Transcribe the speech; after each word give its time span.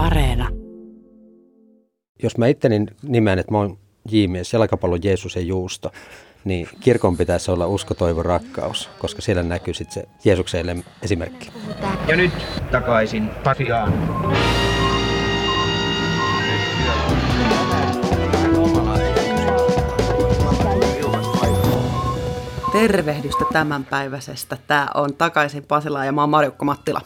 Areena. 0.00 0.48
Jos 2.22 2.36
mä 2.38 2.46
itteni 2.46 2.86
nimeän, 3.02 3.38
että 3.38 3.52
mä 3.52 3.58
oon 3.58 3.78
J-mies, 4.10 4.52
jalkapallon 4.52 5.02
Jeesus 5.02 5.36
ja 5.36 5.42
Juusto, 5.42 5.92
niin 6.44 6.68
kirkon 6.80 7.16
pitäisi 7.16 7.50
olla 7.50 7.66
usko, 7.66 7.94
toivo, 7.94 8.22
rakkaus, 8.22 8.90
koska 8.98 9.22
siellä 9.22 9.42
näkyy 9.42 9.74
sitten 9.74 9.94
se 9.94 10.08
Jeesuksen 10.24 10.84
esimerkki. 11.02 11.52
Ja 12.08 12.16
nyt 12.16 12.32
takaisin 12.70 13.30
Pasiaan. 13.44 13.92
Tervehdystä 22.72 23.44
tämänpäiväisestä. 23.52 24.58
Tämä 24.66 24.88
on 24.94 25.14
takaisin 25.14 25.62
Pasila 25.62 26.04
ja 26.04 26.12
mä 26.12 26.20
oon 26.20 26.30
Marjukka 26.30 26.64
Mattila. 26.64 27.00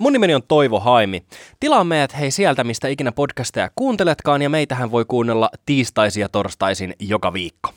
Mun 0.00 0.12
nimeni 0.12 0.34
on 0.34 0.42
Toivo 0.42 0.80
Haimi. 0.80 1.24
Tilaa 1.60 1.84
meidät 1.84 2.18
hei 2.18 2.30
sieltä, 2.30 2.64
mistä 2.64 2.88
ikinä 2.88 3.12
podcasteja 3.12 3.70
kuunteletkaan, 3.74 4.42
ja 4.42 4.50
meitähän 4.50 4.90
voi 4.90 5.04
kuunnella 5.04 5.50
tiistaisin 5.66 6.20
ja 6.20 6.28
torstaisin 6.28 6.94
joka 7.00 7.32
viikko. 7.32 7.70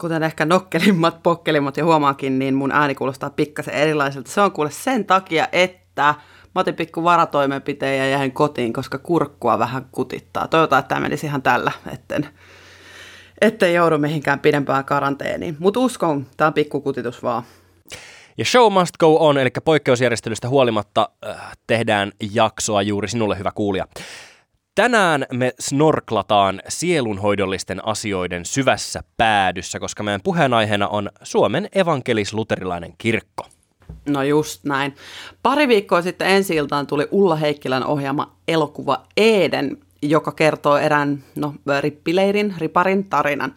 Kuten 0.00 0.22
ehkä 0.22 0.44
nokkelimmat, 0.44 1.22
pokkelimmat 1.22 1.76
ja 1.76 1.84
huomaakin, 1.84 2.38
niin 2.38 2.54
mun 2.54 2.72
ääni 2.72 2.94
kuulostaa 2.94 3.30
pikkasen 3.30 3.74
erilaiselta. 3.74 4.30
Se 4.30 4.40
on 4.40 4.52
kuule 4.52 4.70
sen 4.70 5.04
takia, 5.04 5.48
että 5.52 6.14
mä 6.54 6.60
otin 6.60 6.74
pikku 6.74 7.04
varatoimenpiteen 7.04 7.98
ja 7.98 8.08
jäin 8.08 8.32
kotiin, 8.32 8.72
koska 8.72 8.98
kurkkua 8.98 9.58
vähän 9.58 9.86
kutittaa. 9.92 10.48
Toivotaan, 10.48 10.80
että 10.80 10.88
tämä 10.88 11.00
menisi 11.00 11.26
ihan 11.26 11.42
tällä, 11.42 11.72
etten, 11.92 12.28
etten 13.40 13.74
joudu 13.74 13.98
mihinkään 13.98 14.40
pidempään 14.40 14.84
karanteeniin. 14.84 15.56
Mutta 15.58 15.80
uskon, 15.80 16.26
tämä 16.36 16.48
on 16.48 16.54
pikku 16.54 16.80
kutitus 16.80 17.22
vaan. 17.22 17.42
Ja 18.38 18.44
show 18.44 18.72
must 18.72 18.96
go 18.96 19.16
on, 19.28 19.38
eli 19.38 19.50
poikkeusjärjestelystä 19.64 20.48
huolimatta 20.48 21.08
äh, 21.26 21.36
tehdään 21.66 22.12
jaksoa 22.32 22.82
juuri 22.82 23.08
sinulle, 23.08 23.38
hyvä 23.38 23.50
kuulija. 23.54 23.86
Tänään 24.74 25.26
me 25.32 25.52
snorklataan 25.60 26.60
sielunhoidollisten 26.68 27.86
asioiden 27.88 28.44
syvässä 28.44 29.02
päädyssä, 29.16 29.80
koska 29.80 30.02
meidän 30.02 30.20
puheenaiheena 30.24 30.88
on 30.88 31.10
Suomen 31.22 31.68
evankelis-luterilainen 31.74 32.94
kirkko. 32.98 33.46
No 34.08 34.22
just 34.22 34.64
näin. 34.64 34.94
Pari 35.42 35.68
viikkoa 35.68 36.02
sitten 36.02 36.28
ensi 36.28 36.54
iltaan 36.54 36.86
tuli 36.86 37.08
Ulla 37.10 37.36
Heikkilän 37.36 37.86
ohjaama 37.86 38.36
elokuva 38.48 39.02
Eden, 39.16 39.76
joka 40.02 40.32
kertoo 40.32 40.76
erään 40.76 41.24
no, 41.36 41.54
rippileirin, 41.80 42.54
riparin 42.58 43.04
tarinan. 43.04 43.54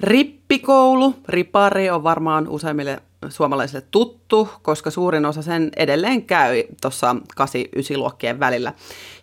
Rippikoulu, 0.00 1.14
ripari 1.28 1.90
on 1.90 2.02
varmaan 2.02 2.48
useimmille 2.48 3.02
suomalaisille 3.28 3.86
tuttu, 3.90 4.48
koska 4.62 4.90
suurin 4.90 5.26
osa 5.26 5.42
sen 5.42 5.70
edelleen 5.76 6.22
käy 6.22 6.62
tuossa 6.80 7.16
8-9 7.40 7.96
luokkien 7.96 8.40
välillä. 8.40 8.72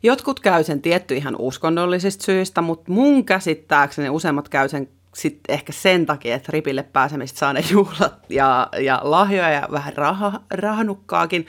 Jotkut 0.03 0.39
käy 0.39 0.63
sen 0.63 0.81
tietty 0.81 1.15
ihan 1.15 1.35
uskonnollisista 1.39 2.25
syistä, 2.25 2.61
mutta 2.61 2.91
mun 2.91 3.25
käsittääkseni 3.25 4.09
useimmat 4.09 4.49
käy 4.49 4.69
sen 4.69 4.89
sitten 5.15 5.53
ehkä 5.53 5.73
sen 5.73 6.05
takia, 6.05 6.35
että 6.35 6.51
ripille 6.51 6.83
pääsemistä 6.83 7.39
saa 7.39 7.53
ne 7.53 7.63
juhlat 7.71 8.19
ja, 8.29 8.69
ja 8.79 8.99
lahjoja 9.03 9.49
ja 9.49 9.67
vähän 9.71 9.93
raha, 9.97 10.41
rahanukkaakin. 10.51 11.47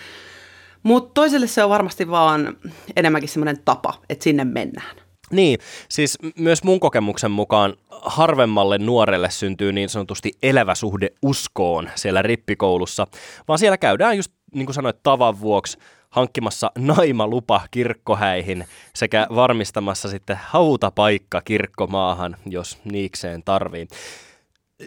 Mutta 0.83 1.11
toiselle 1.14 1.47
se 1.47 1.64
on 1.64 1.70
varmasti 1.70 2.11
vaan 2.11 2.56
enemmänkin 2.97 3.28
semmoinen 3.28 3.62
tapa, 3.64 3.95
että 4.08 4.25
sinne 4.25 4.45
mennään. 4.45 5.02
Niin, 5.33 5.58
siis 5.88 6.19
myös 6.38 6.64
mun 6.64 6.80
kokemuksen 6.80 7.30
mukaan 7.30 7.75
harvemmalle 7.91 8.78
nuorelle 8.78 9.30
syntyy 9.30 9.72
niin 9.72 9.89
sanotusti 9.89 10.33
elävä 10.42 10.74
suhde 10.74 11.08
uskoon 11.22 11.91
siellä 11.94 12.22
rippikoulussa, 12.22 13.06
vaan 13.48 13.58
siellä 13.58 13.78
käydään 13.78 14.16
just 14.16 14.33
niin 14.55 14.66
kuin 14.66 14.74
sanoit 14.74 15.02
tavan 15.02 15.41
vuoksi 15.41 15.78
hankkimassa 16.11 16.72
naimalupa 16.78 17.61
kirkkohäihin 17.70 18.64
sekä 18.94 19.27
varmistamassa 19.34 20.08
sitten 20.08 20.39
hautapaikka 20.42 21.41
kirkkomaahan, 21.41 22.36
jos 22.46 22.78
niikseen 22.84 23.42
tarvii. 23.44 23.86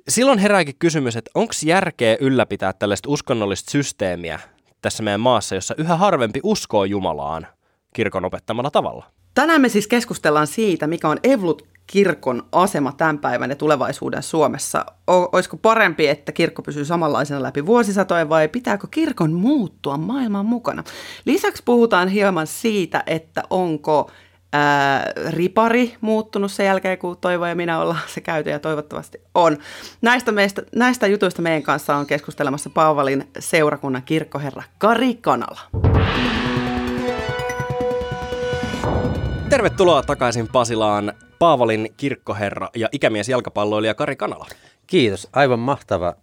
Silloin 0.08 0.40
herääkin 0.40 0.76
kysymys, 0.80 1.16
että 1.16 1.32
onko 1.36 1.54
järkeä 1.66 2.18
ylläpitää 2.20 2.74
tällaista 2.74 3.10
uskonnollista 3.10 3.72
systeemiä 3.72 4.40
tässä 4.82 5.04
meidän 5.04 5.20
maassa, 5.20 5.56
jossa 5.56 5.76
yhä 5.78 5.96
harvempi 5.96 6.40
uskoo 6.44 6.86
Jumalaan 6.86 7.48
kirkon 7.94 8.26
opettamalla 8.26 8.72
tavalla? 8.72 9.15
Tänään 9.36 9.62
me 9.62 9.70
siis 9.70 9.88
keskustellaan 9.88 10.48
siitä, 10.48 10.88
mikä 10.88 11.10
on 11.10 11.18
Evlut 11.24 11.68
kirkon 11.88 12.44
asema 12.52 12.92
tämän 12.92 13.20
päivän 13.20 13.50
ja 13.50 13.56
tulevaisuuden 13.56 14.24
Suomessa. 14.24 14.86
O- 15.10 15.30
olisiko 15.32 15.58
parempi, 15.58 16.08
että 16.08 16.32
kirkko 16.32 16.62
pysyy 16.62 16.86
samanlaisena 16.86 17.44
läpi 17.44 17.66
vuosisatoja 17.66 18.30
vai 18.30 18.48
pitääkö 18.48 18.88
kirkon 18.92 19.34
muuttua 19.34 19.98
maailman 19.98 20.46
mukana? 20.46 20.84
Lisäksi 21.26 21.64
puhutaan 21.66 22.08
hieman 22.08 22.48
siitä, 22.48 23.04
että 23.08 23.44
onko 23.50 24.12
ää, 24.54 25.12
ripari 25.30 25.96
muuttunut 26.02 26.52
sen 26.52 26.66
jälkeen, 26.66 26.98
kun 26.98 27.18
Toivo 27.18 27.46
ja 27.46 27.56
minä 27.56 27.80
ollaan 27.80 28.02
se 28.08 28.22
käyty 28.22 28.50
ja 28.50 28.60
toivottavasti 28.60 29.22
on. 29.36 29.58
Näistä, 30.02 30.32
meistä, 30.32 30.62
näistä 30.76 31.08
jutuista 31.08 31.42
meidän 31.42 31.64
kanssa 31.64 31.96
on 31.96 32.06
keskustelemassa 32.06 32.70
Paavalin 32.70 33.28
seurakunnan 33.40 34.04
kirkkoherra 34.04 34.64
Kari 34.78 35.16
Kanala. 35.16 35.62
Tervetuloa 39.56 40.04
takaisin 40.04 40.48
Pasilaan 40.48 41.14
Paavalin 41.40 41.94
kirkkoherra 41.98 42.70
ja 42.76 42.90
ikämies 42.92 43.30
jalkapalloilija 43.30 43.94
Kari 43.94 44.16
Kanala. 44.16 44.46
Kiitos, 44.88 45.28
aivan 45.34 45.60
mahtava 45.60 46.14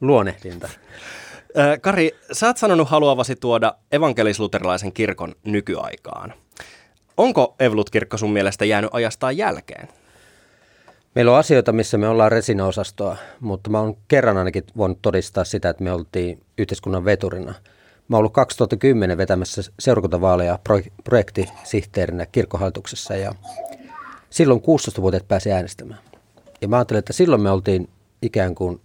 luonehdinta. 0.00 0.68
Kari, 1.80 2.10
sä 2.32 2.46
oot 2.46 2.56
sanonut 2.56 2.88
haluavasi 2.88 3.36
tuoda 3.36 3.74
evankelis-luterilaisen 3.92 4.92
kirkon 4.92 5.34
nykyaikaan. 5.44 6.34
Onko 7.16 7.54
Evlut-kirkko 7.58 8.16
sun 8.16 8.32
mielestä 8.32 8.64
jäänyt 8.64 8.90
ajastaan 8.92 9.36
jälkeen? 9.36 9.88
Meillä 11.14 11.32
on 11.32 11.38
asioita, 11.38 11.72
missä 11.72 11.98
me 11.98 12.08
ollaan 12.08 12.32
resinaosastoa, 12.32 13.16
mutta 13.40 13.70
mä 13.70 13.80
oon 13.80 13.96
kerran 14.08 14.36
ainakin 14.36 14.64
voinut 14.76 14.98
todistaa 15.02 15.44
sitä, 15.44 15.68
että 15.68 15.84
me 15.84 15.92
oltiin 15.92 16.42
yhteiskunnan 16.58 17.04
veturina– 17.04 17.54
Mä 18.12 18.16
ollut 18.18 18.32
2010 18.32 19.18
vetämässä 19.18 19.62
seurakuntavaaleja 19.78 20.58
projektisihteerinä 21.04 22.26
kirkkohallituksessa 22.26 23.16
ja 23.16 23.34
silloin 24.30 24.60
16-vuotiaat 24.60 25.28
pääsi 25.28 25.52
äänestämään. 25.52 26.00
Ja 26.60 26.68
mä 26.68 26.76
ajattelin, 26.76 26.98
että 26.98 27.12
silloin 27.12 27.42
me 27.42 27.50
oltiin 27.50 27.88
ikään 28.22 28.54
kuin 28.54 28.80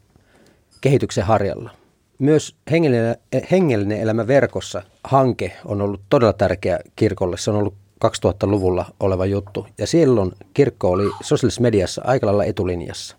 kehityksen 0.81 1.25
harjalla. 1.25 1.71
Myös 2.19 2.55
hengellinen, 2.71 3.15
hengellinen 3.51 4.01
elämä 4.01 4.27
verkossa 4.27 4.83
hanke 5.03 5.51
on 5.65 5.81
ollut 5.81 6.01
todella 6.09 6.33
tärkeä 6.33 6.79
kirkolle. 6.95 7.38
Se 7.38 7.51
on 7.51 7.57
ollut 7.57 7.75
2000-luvulla 8.05 8.85
oleva 8.99 9.25
juttu. 9.25 9.67
Ja 9.77 9.88
silloin 9.88 10.31
kirkko 10.53 10.89
oli 10.89 11.11
sosiaalisessa 11.21 11.61
mediassa 11.61 12.01
aika 12.05 12.27
lailla 12.27 12.44
etulinjassa. 12.44 13.17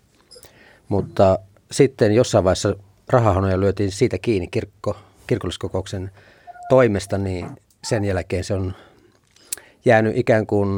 Mutta 0.87 1.39
sitten 1.71 2.11
jossain 2.11 2.43
vaiheessa 2.43 2.75
rahahanoja 3.09 3.59
lyötiin 3.59 3.91
siitä 3.91 4.17
kiinni 4.17 4.47
kirkko 4.47 4.95
kirkolliskokouksen 5.29 6.11
toimesta, 6.69 7.17
niin 7.17 7.47
sen 7.83 8.05
jälkeen 8.05 8.43
se 8.43 8.53
on 8.53 8.73
jäänyt 9.85 10.17
ikään 10.17 10.47
kuin, 10.47 10.69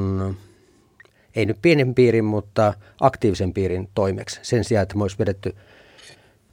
ei 1.35 1.45
nyt 1.45 1.57
pienen 1.61 1.95
piirin, 1.95 2.25
mutta 2.25 2.73
aktiivisen 2.99 3.53
piirin 3.53 3.89
toimeksi. 3.95 4.39
Sen 4.43 4.63
sijaan, 4.63 4.83
että 4.83 4.97
me 4.97 5.03
olisi 5.03 5.19
vedetty 5.19 5.55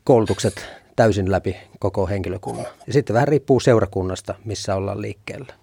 koulutukset 0.04 0.66
täysin 0.97 1.31
läpi 1.31 1.56
koko 1.78 2.06
henkilökunnan. 2.06 2.66
Ja 2.87 2.92
sitten 2.92 3.14
vähän 3.14 3.28
riippuu 3.28 3.60
seurakunnasta, 3.60 4.34
missä 4.44 4.75
ollaan 4.75 5.03
liikkeellä. 5.03 5.54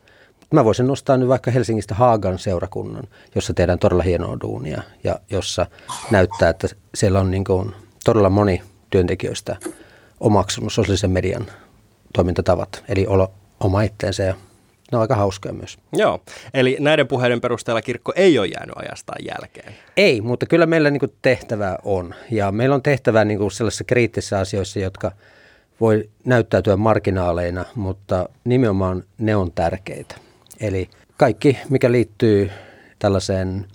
Mä 0.52 0.66
voisin 0.66 0.88
nostaa 0.88 1.18
nyt 1.18 1.28
vaikka 1.28 1.52
Helsingistä 1.52 1.96
Haagan 1.96 2.40
seurakunnan, 2.40 3.04
jossa 3.36 3.54
tehdään 3.54 3.80
todella 3.80 4.04
hienoa 4.04 4.38
duunia 4.42 4.82
ja 5.04 5.20
jossa 5.30 5.66
näyttää, 6.12 6.50
että 6.50 6.68
siellä 6.96 7.20
on 7.20 7.32
niin 7.32 7.44
kuin 7.44 7.72
todella 8.06 8.30
moni 8.30 8.62
työntekijöistä 8.90 9.56
omaksunut 10.20 10.74
sosiaalisen 10.74 11.12
median 11.12 11.46
toimintatavat, 12.16 12.84
eli 12.90 13.08
olla 13.08 13.30
oma 13.60 13.82
itteensä 13.82 14.24
ja 14.24 14.34
ne 14.92 14.98
on 14.98 15.02
aika 15.02 15.16
hauskoja 15.16 15.54
myös. 15.54 15.78
Joo, 15.94 16.20
eli 16.54 16.78
näiden 16.80 17.08
puheiden 17.08 17.42
perusteella 17.42 17.82
kirkko 17.82 18.14
ei 18.16 18.40
ole 18.40 18.48
jäänyt 18.48 18.76
ajastaan 18.76 19.26
jälkeen. 19.26 19.76
Ei, 19.98 20.22
mutta 20.22 20.46
kyllä 20.46 20.66
meillä 20.66 20.92
niin 20.92 21.14
tehtävää 21.22 21.78
on. 21.84 22.16
Ja 22.32 22.52
meillä 22.52 22.76
on 22.76 22.84
tehtävää 22.84 23.26
niin 23.26 23.52
sellaisissa 23.52 23.84
kriittisissä 23.84 24.40
asioissa, 24.40 24.80
jotka 24.80 25.12
voi 25.82 26.10
näyttäytyä 26.26 26.78
marginaaleina, 26.78 27.66
mutta 27.76 28.30
nimenomaan 28.44 29.04
ne 29.18 29.36
on 29.36 29.52
tärkeitä. 29.52 30.16
Eli 30.60 30.90
kaikki, 31.18 31.58
mikä 31.70 31.92
liittyy 31.92 32.52
tällaiseen 33.00 33.66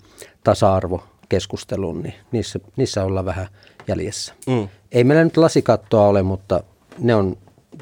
tasa-arvokeskusteluun, 0.43 2.03
niin 2.03 2.13
niissä, 2.31 2.59
niissä 2.75 3.03
ollaan 3.03 3.25
vähän 3.25 3.47
jäljessä. 3.87 4.33
Mm. 4.47 4.67
Ei 4.91 5.03
meillä 5.03 5.23
nyt 5.23 5.37
lasikattoa 5.37 6.07
ole, 6.07 6.23
mutta 6.23 6.63
ne 6.99 7.15
on 7.15 7.37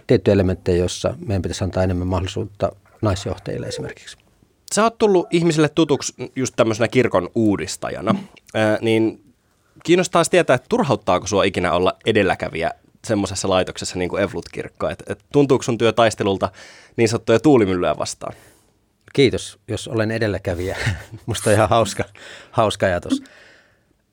tiettyjä 0.09 0.33
elementtejä, 0.33 0.77
joissa 0.77 1.13
meidän 1.25 1.41
pitäisi 1.41 1.63
antaa 1.63 1.83
enemmän 1.83 2.07
mahdollisuutta 2.07 2.71
naisjohtajille 3.01 3.67
esimerkiksi. 3.67 4.17
Sä 4.73 4.83
oot 4.83 4.97
tullut 4.97 5.27
ihmisille 5.31 5.69
tutuksi 5.69 6.31
just 6.35 6.53
tämmöisenä 6.55 6.87
kirkon 6.87 7.29
uudistajana. 7.35 8.15
Ää, 8.53 8.77
niin 8.81 9.21
kiinnostaa 9.83 10.23
tietää, 10.25 10.53
että 10.53 10.69
turhauttaako 10.69 11.27
sua 11.27 11.43
ikinä 11.43 11.71
olla 11.71 11.93
edelläkävijä 12.05 12.71
semmoisessa 13.05 13.49
laitoksessa 13.49 13.99
niin 13.99 14.09
kuin 14.09 14.23
Evlut-kirkko, 14.23 14.89
että 14.89 15.03
et 15.07 15.25
tuntuuko 15.31 15.63
sun 15.63 15.77
työ 15.77 15.93
taistelulta 15.93 16.49
niin 16.97 17.09
sanottuja 17.09 17.39
tuulimyllyä 17.39 17.97
vastaan? 17.97 18.33
kiitos, 19.13 19.59
jos 19.67 19.87
olen 19.87 20.11
edelläkävijä. 20.11 20.77
Musta 21.25 21.49
on 21.49 21.53
ihan 21.53 21.69
hauska, 21.69 22.03
hauska 22.51 22.85
ajatus. 22.85 23.23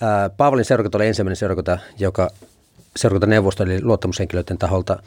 Ää, 0.01 0.31
Paavalin 0.31 0.65
seurakunta 0.65 0.99
oli 0.99 1.07
ensimmäinen 1.07 1.37
seurakunta, 1.37 1.79
joka 1.99 2.31
seurakuntaneuvosto 2.97 3.63
eli 3.63 3.83
luottamushenkilöiden 3.83 4.59
taholta 4.59 5.03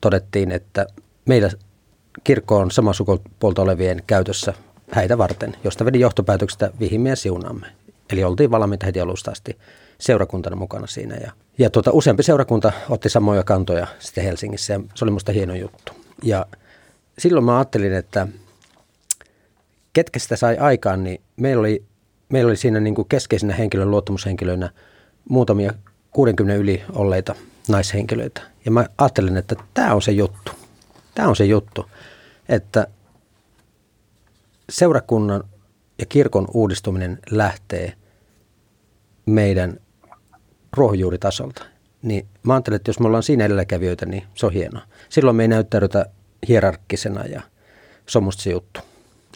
todettiin, 0.00 0.50
että 0.52 0.86
meillä 1.26 1.50
kirkko 2.24 2.56
on 2.56 2.70
sama 2.70 2.92
sukupuolta 2.92 3.62
olevien 3.62 4.02
käytössä 4.06 4.54
häitä 4.92 5.18
varten, 5.18 5.56
josta 5.64 5.84
vedin 5.84 6.00
johtopäätöksestä 6.00 6.70
vihimme 6.80 7.08
ja 7.08 7.16
siunaamme. 7.16 7.66
Eli 8.12 8.24
oltiin 8.24 8.50
valmiita 8.50 8.86
heti 8.86 9.00
alusta 9.00 9.30
asti 9.30 9.58
seurakuntana 9.98 10.56
mukana 10.56 10.86
siinä. 10.86 11.14
Ja, 11.16 11.32
ja 11.58 11.70
tuota, 11.70 11.90
useampi 11.92 12.22
seurakunta 12.22 12.72
otti 12.88 13.08
samoja 13.08 13.42
kantoja 13.42 13.86
sitten 13.98 14.24
Helsingissä 14.24 14.72
ja 14.72 14.80
se 14.94 15.04
oli 15.04 15.10
musta 15.10 15.32
hieno 15.32 15.54
juttu. 15.54 15.92
Ja 16.22 16.46
silloin 17.18 17.44
mä 17.44 17.58
ajattelin, 17.58 17.92
että 17.92 18.28
ketkä 19.92 20.18
sitä 20.18 20.36
sai 20.36 20.56
aikaan, 20.56 21.04
niin 21.04 21.20
meillä 21.36 21.60
oli, 21.60 21.84
meillä 22.28 22.48
oli 22.48 22.56
siinä 22.56 22.80
niin 22.80 22.94
kuin 22.94 23.08
keskeisenä 23.08 23.54
henkilön 23.54 23.90
luottamushenkilöinä 23.90 24.70
muutamia 25.28 25.72
60 26.10 26.60
yli 26.60 26.82
olleita 26.92 27.34
naishenkilöitä. 27.68 28.49
Ja 28.64 28.70
mä 28.70 28.86
ajattelin, 28.98 29.36
että 29.36 29.56
tämä 29.74 29.94
on 29.94 30.02
se 30.02 30.12
juttu. 30.12 30.52
Tämä 31.14 31.28
on 31.28 31.36
se 31.36 31.44
juttu, 31.44 31.90
että 32.48 32.86
seurakunnan 34.70 35.44
ja 35.98 36.06
kirkon 36.06 36.46
uudistuminen 36.54 37.18
lähtee 37.30 37.92
meidän 39.26 39.76
ruohonjuuritasolta. 40.72 41.64
Niin 42.02 42.26
mä 42.42 42.54
ajattelen, 42.54 42.76
että 42.76 42.88
jos 42.88 43.00
me 43.00 43.06
ollaan 43.06 43.22
siinä 43.22 43.44
edelläkävijöitä, 43.44 44.06
niin 44.06 44.22
se 44.34 44.46
on 44.46 44.52
hienoa. 44.52 44.82
Silloin 45.08 45.36
me 45.36 45.42
ei 45.42 45.48
näyttäydytä 45.48 46.06
hierarkkisena 46.48 47.26
ja 47.26 47.42
se 48.06 48.18
on 48.18 48.24
musta 48.24 48.42
se 48.42 48.50
juttu. 48.50 48.80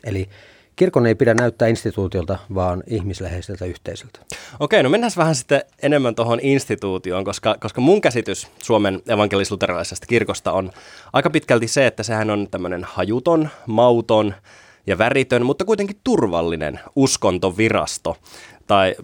Eli 0.05 0.29
kirkon 0.77 1.07
ei 1.07 1.15
pidä 1.15 1.35
näyttää 1.35 1.69
instituutiolta, 1.69 2.39
vaan 2.55 2.83
ihmisläheiseltä 2.87 3.65
yhteisöltä. 3.65 4.19
Okei, 4.61 4.83
no 4.83 4.89
mennään 4.89 5.13
vähän 5.17 5.35
sitten 5.35 5.63
enemmän 5.83 6.15
tuohon 6.15 6.41
instituutioon, 6.43 7.25
koska, 7.25 7.57
koska 7.61 7.81
mun 7.81 8.01
käsitys 8.01 8.49
Suomen 8.63 9.03
evankelis-luterilaisesta 9.09 10.07
kirkosta 10.07 10.53
on 10.53 10.71
aika 11.13 11.31
pitkälti 11.31 11.69
se, 11.69 11.87
että 11.87 12.03
sehän 12.03 12.31
on 12.31 12.49
tämmöinen 12.51 12.85
hajuton, 12.85 13.49
mauton 13.67 14.35
ja 14.87 14.99
väritön, 14.99 15.47
mutta 15.47 15.65
kuitenkin 15.65 16.01
turvallinen 16.05 16.81
uskontovirasto. 16.97 18.17
Tai 18.67 18.95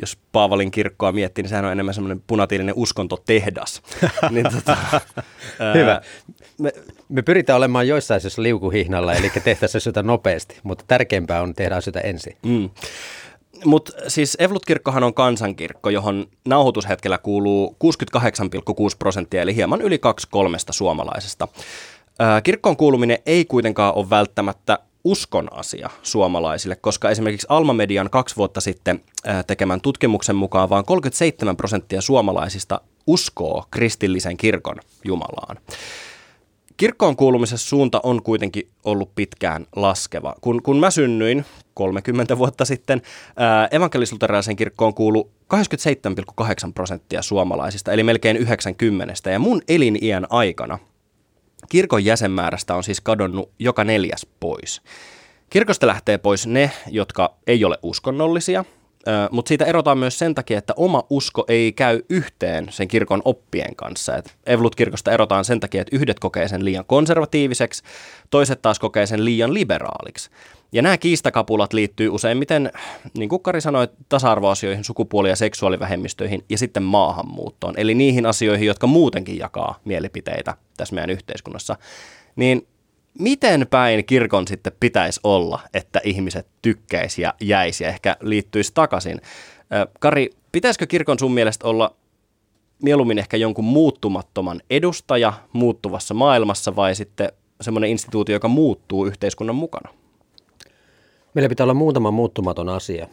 jos 0.00 0.18
Paavalin 0.32 0.70
kirkkoa 0.70 1.12
miettii, 1.12 1.42
niin 1.42 1.48
sehän 1.48 1.64
on 1.64 1.72
enemmän 1.72 1.94
semmoinen 1.94 2.22
punatiilinen 2.26 2.74
uskontotehdas. 2.76 3.82
niin, 4.30 4.46
tota, 4.52 4.76
Hyvä. 5.74 6.00
Me, 6.58 6.72
me 7.08 7.22
pyritään 7.22 7.56
olemaan 7.56 7.88
joissain 7.88 8.16
asioissa 8.16 8.42
liukuhihnalla, 8.42 9.14
eli 9.14 9.30
tehtäisiin 9.44 9.80
sitä 9.80 10.02
nopeasti, 10.02 10.58
mutta 10.62 10.84
tärkeämpää 10.88 11.42
on 11.42 11.54
tehdä 11.54 11.80
sitä 11.80 12.00
ensin. 12.00 12.36
Mm. 12.42 12.70
Mutta 13.64 13.92
siis 14.08 14.36
Evlut-kirkkohan 14.40 15.04
on 15.04 15.14
kansankirkko, 15.14 15.90
johon 15.90 16.26
nauhoitushetkellä 16.44 17.18
kuuluu 17.18 17.76
68,6 17.84 18.96
prosenttia, 18.98 19.42
eli 19.42 19.56
hieman 19.56 19.82
yli 19.82 19.98
kaksi 19.98 20.28
kolmesta 20.30 20.72
suomalaisesta. 20.72 21.48
Kirkkoon 22.42 22.76
kuuluminen 22.76 23.18
ei 23.26 23.44
kuitenkaan 23.44 23.94
ole 23.94 24.10
välttämättä 24.10 24.78
uskon 25.04 25.48
asia 25.52 25.90
suomalaisille, 26.02 26.76
koska 26.76 27.10
esimerkiksi 27.10 27.46
Alma 27.50 27.72
Median 27.72 28.10
kaksi 28.10 28.36
vuotta 28.36 28.60
sitten 28.60 29.00
tekemän 29.46 29.80
tutkimuksen 29.80 30.36
mukaan 30.36 30.70
vain 30.70 30.84
37 30.84 31.56
prosenttia 31.56 32.00
suomalaisista 32.00 32.80
uskoo 33.06 33.64
kristillisen 33.70 34.36
kirkon 34.36 34.76
Jumalaan. 35.04 35.56
Kirkkoon 36.76 37.16
kuulumisessa 37.16 37.68
suunta 37.68 38.00
on 38.02 38.22
kuitenkin 38.22 38.68
ollut 38.84 39.14
pitkään 39.14 39.66
laskeva. 39.76 40.34
Kun, 40.40 40.62
kun 40.62 40.80
mä 40.80 40.90
synnyin 40.90 41.44
30 41.74 42.38
vuotta 42.38 42.64
sitten, 42.64 43.02
evankelisuterilaisen 43.70 44.56
kirkkoon 44.56 44.94
kuulu 44.94 45.30
87,8 45.54 46.72
prosenttia 46.74 47.22
suomalaisista, 47.22 47.92
eli 47.92 48.02
melkein 48.02 48.36
90. 48.36 49.30
Ja 49.30 49.38
mun 49.38 49.62
eliniän 49.68 50.26
aikana 50.30 50.78
kirkon 51.68 52.04
jäsenmäärästä 52.04 52.74
on 52.74 52.84
siis 52.84 53.00
kadonnut 53.00 53.50
joka 53.58 53.84
neljäs 53.84 54.26
pois. 54.40 54.82
Kirkosta 55.50 55.86
lähtee 55.86 56.18
pois 56.18 56.46
ne, 56.46 56.70
jotka 56.90 57.34
ei 57.46 57.64
ole 57.64 57.78
uskonnollisia, 57.82 58.64
mutta 59.30 59.48
siitä 59.48 59.64
erotaan 59.64 59.98
myös 59.98 60.18
sen 60.18 60.34
takia, 60.34 60.58
että 60.58 60.72
oma 60.76 61.04
usko 61.10 61.44
ei 61.48 61.72
käy 61.72 62.02
yhteen 62.08 62.66
sen 62.70 62.88
kirkon 62.88 63.22
oppien 63.24 63.76
kanssa. 63.76 64.16
Et 64.16 64.36
Evlut-kirkosta 64.46 65.12
erotaan 65.12 65.44
sen 65.44 65.60
takia, 65.60 65.80
että 65.80 65.96
yhdet 65.96 66.18
kokee 66.18 66.48
sen 66.48 66.64
liian 66.64 66.84
konservatiiviseksi, 66.84 67.82
toiset 68.30 68.62
taas 68.62 68.78
kokee 68.78 69.06
sen 69.06 69.24
liian 69.24 69.54
liberaaliksi. 69.54 70.30
Ja 70.72 70.82
nämä 70.82 70.98
kiistakapulat 70.98 71.72
liittyy 71.72 72.08
useimmiten, 72.08 72.72
niin 73.18 73.28
kuin 73.28 73.42
Kari 73.42 73.60
sanoi, 73.60 73.88
tasa-arvoasioihin, 74.08 74.84
sukupuoli- 74.84 75.28
ja 75.28 75.36
seksuaalivähemmistöihin 75.36 76.44
ja 76.48 76.58
sitten 76.58 76.82
maahanmuuttoon. 76.82 77.74
Eli 77.76 77.94
niihin 77.94 78.26
asioihin, 78.26 78.66
jotka 78.66 78.86
muutenkin 78.86 79.38
jakaa 79.38 79.80
mielipiteitä 79.84 80.56
tässä 80.76 80.94
meidän 80.94 81.10
yhteiskunnassa. 81.10 81.76
Niin 82.36 82.66
miten 83.18 83.66
päin 83.70 84.04
kirkon 84.04 84.48
sitten 84.48 84.72
pitäisi 84.80 85.20
olla, 85.24 85.60
että 85.74 86.00
ihmiset 86.04 86.46
tykkäisi 86.62 87.22
ja 87.22 87.34
jäisi 87.40 87.84
ja 87.84 87.90
ehkä 87.90 88.16
liittyisi 88.20 88.74
takaisin? 88.74 89.20
Kari, 90.00 90.30
pitäisikö 90.52 90.86
kirkon 90.86 91.18
sun 91.18 91.34
mielestä 91.34 91.68
olla 91.68 91.94
mieluummin 92.82 93.18
ehkä 93.18 93.36
jonkun 93.36 93.64
muuttumattoman 93.64 94.60
edustaja 94.70 95.32
muuttuvassa 95.52 96.14
maailmassa 96.14 96.76
vai 96.76 96.94
sitten 96.94 97.32
semmoinen 97.60 97.90
instituutio, 97.90 98.36
joka 98.36 98.48
muuttuu 98.48 99.06
yhteiskunnan 99.06 99.56
mukana? 99.56 100.01
Meillä 101.34 101.48
pitää 101.48 101.64
olla 101.64 101.74
muutama 101.74 102.10
muuttumaton 102.10 102.68
asia. 102.68 103.08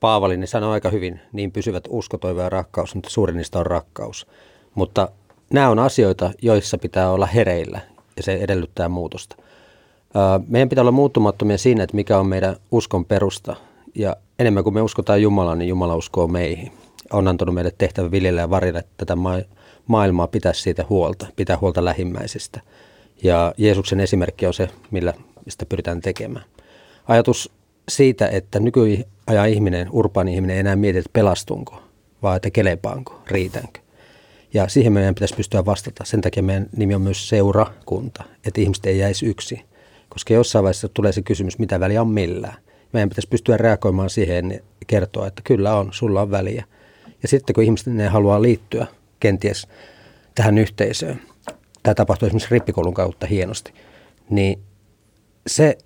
Paavalini 0.00 0.46
sanoi 0.46 0.72
aika 0.72 0.90
hyvin, 0.90 1.20
niin 1.32 1.52
pysyvät 1.52 1.84
usko, 1.88 2.18
toivo 2.18 2.40
ja 2.40 2.48
rakkaus, 2.48 2.94
mutta 2.94 3.10
suurin 3.10 3.36
niistä 3.36 3.58
on 3.58 3.66
rakkaus. 3.66 4.26
Mutta 4.74 5.08
nämä 5.52 5.68
on 5.68 5.78
asioita, 5.78 6.30
joissa 6.42 6.78
pitää 6.78 7.10
olla 7.10 7.26
hereillä 7.26 7.80
ja 8.16 8.22
se 8.22 8.34
edellyttää 8.34 8.88
muutosta. 8.88 9.36
Meidän 10.48 10.68
pitää 10.68 10.82
olla 10.82 10.92
muuttumattomia 10.92 11.58
siinä, 11.58 11.82
että 11.82 11.96
mikä 11.96 12.18
on 12.18 12.26
meidän 12.26 12.56
uskon 12.70 13.04
perusta. 13.04 13.56
Ja 13.94 14.16
enemmän 14.38 14.64
kuin 14.64 14.74
me 14.74 14.82
uskotaan 14.82 15.22
Jumalaan, 15.22 15.58
niin 15.58 15.68
Jumala 15.68 15.96
uskoo 15.96 16.26
meihin. 16.26 16.72
On 17.12 17.28
antanut 17.28 17.54
meille 17.54 17.72
tehtävä 17.78 18.10
viljellä 18.10 18.40
ja 18.40 18.50
varilla 18.50 18.80
tätä 18.96 19.16
maailmaa 19.86 20.26
pitää 20.26 20.52
siitä 20.52 20.84
huolta, 20.88 21.26
pitää 21.36 21.58
huolta 21.60 21.84
lähimmäisistä. 21.84 22.60
Ja 23.22 23.54
Jeesuksen 23.56 24.00
esimerkki 24.00 24.46
on 24.46 24.54
se, 24.54 24.68
millä 24.90 25.14
sitä 25.48 25.66
pyritään 25.66 26.00
tekemään. 26.00 26.44
Ajatus 27.08 27.52
siitä, 27.88 28.28
että 28.28 28.60
nykyajan 28.60 29.48
ihminen, 29.48 29.88
urbaani 29.90 30.34
ihminen 30.34 30.54
ei 30.54 30.60
enää 30.60 30.76
mieti, 30.76 30.98
että 30.98 31.10
pelastunko, 31.12 31.82
vaan 32.22 32.36
että 32.36 32.50
kelepaanko, 32.50 33.22
riitänkö. 33.26 33.80
Ja 34.54 34.68
siihen 34.68 34.92
meidän 34.92 35.14
pitäisi 35.14 35.34
pystyä 35.34 35.64
vastata. 35.64 36.04
Sen 36.04 36.20
takia 36.20 36.42
meidän 36.42 36.66
nimi 36.76 36.94
on 36.94 37.02
myös 37.02 37.28
seurakunta, 37.28 38.24
että 38.46 38.60
ihmiset 38.60 38.86
ei 38.86 38.98
jäisi 38.98 39.26
yksi. 39.26 39.60
Koska 40.08 40.34
jossain 40.34 40.62
vaiheessa 40.62 40.88
tulee 40.88 41.12
se 41.12 41.22
kysymys, 41.22 41.58
mitä 41.58 41.80
väliä 41.80 42.00
on 42.00 42.08
millään. 42.08 42.54
Meidän 42.92 43.08
pitäisi 43.08 43.28
pystyä 43.28 43.56
reagoimaan 43.56 44.10
siihen 44.10 44.50
ja 44.50 44.60
kertoa, 44.86 45.26
että 45.26 45.42
kyllä 45.44 45.76
on, 45.76 45.88
sulla 45.92 46.22
on 46.22 46.30
väliä. 46.30 46.64
Ja 47.22 47.28
sitten 47.28 47.54
kun 47.54 47.64
ihmiset 47.64 47.86
ne 47.86 48.08
haluaa 48.08 48.42
liittyä 48.42 48.86
kenties 49.20 49.66
tähän 50.34 50.58
yhteisöön, 50.58 51.20
tämä 51.82 51.94
tapahtuu 51.94 52.26
esimerkiksi 52.26 52.50
rippikoulun 52.50 52.94
kautta 52.94 53.26
hienosti, 53.26 53.72
niin 54.30 54.58
se 55.46 55.78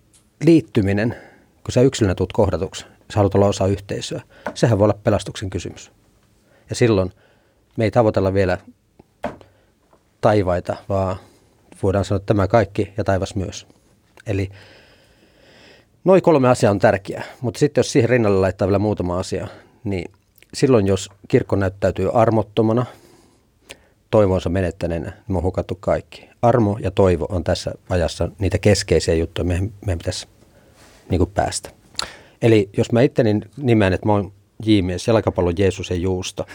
liittyminen, 0.44 1.16
kun 1.64 1.72
sä 1.72 1.80
yksilönä 1.80 2.14
tulet 2.14 2.32
kohdatuksi, 2.32 2.84
sä 2.84 3.16
haluat 3.16 3.34
olla 3.34 3.46
osa 3.46 3.66
yhteisöä, 3.66 4.22
sehän 4.54 4.78
voi 4.78 4.84
olla 4.84 4.98
pelastuksen 5.04 5.50
kysymys. 5.50 5.92
Ja 6.70 6.76
silloin 6.76 7.12
me 7.76 7.84
ei 7.84 7.90
tavoitella 7.90 8.34
vielä 8.34 8.58
taivaita, 10.20 10.76
vaan 10.88 11.16
voidaan 11.82 12.04
sanoa 12.04 12.16
että 12.16 12.26
tämä 12.26 12.48
kaikki 12.48 12.92
ja 12.96 13.04
taivas 13.04 13.34
myös. 13.34 13.66
Eli 14.26 14.50
noin 16.04 16.22
kolme 16.22 16.48
asiaa 16.48 16.70
on 16.70 16.78
tärkeää, 16.78 17.24
mutta 17.40 17.58
sitten 17.58 17.80
jos 17.80 17.92
siihen 17.92 18.10
rinnalle 18.10 18.40
laittaa 18.40 18.68
vielä 18.68 18.78
muutama 18.78 19.18
asia, 19.18 19.48
niin 19.84 20.12
silloin 20.54 20.86
jos 20.86 21.10
kirkko 21.28 21.56
näyttäytyy 21.56 22.10
armottomana, 22.12 22.86
toivonsa 24.12 24.48
menettäneenä, 24.48 25.10
niin 25.10 25.22
me 25.28 25.38
on 25.38 25.44
hukattu 25.44 25.74
kaikki. 25.80 26.28
Armo 26.42 26.78
ja 26.80 26.90
toivo 26.90 27.26
on 27.28 27.44
tässä 27.44 27.72
ajassa 27.88 28.28
niitä 28.38 28.58
keskeisiä 28.58 29.14
juttuja, 29.14 29.44
meidän, 29.44 29.72
meidän 29.86 29.98
pitäisi 29.98 30.26
niin 31.10 31.18
kuin 31.18 31.30
päästä. 31.34 31.70
Eli 32.42 32.70
jos 32.76 32.92
mä 32.92 33.02
itteni 33.02 33.40
nimeän, 33.56 33.92
että 33.92 34.06
mä 34.06 34.12
oon 34.12 34.32
J-mies, 34.64 35.08
jalkapallon 35.08 35.54
Jeesus 35.58 35.90
ja 35.90 35.96
Juusto, 35.96 36.46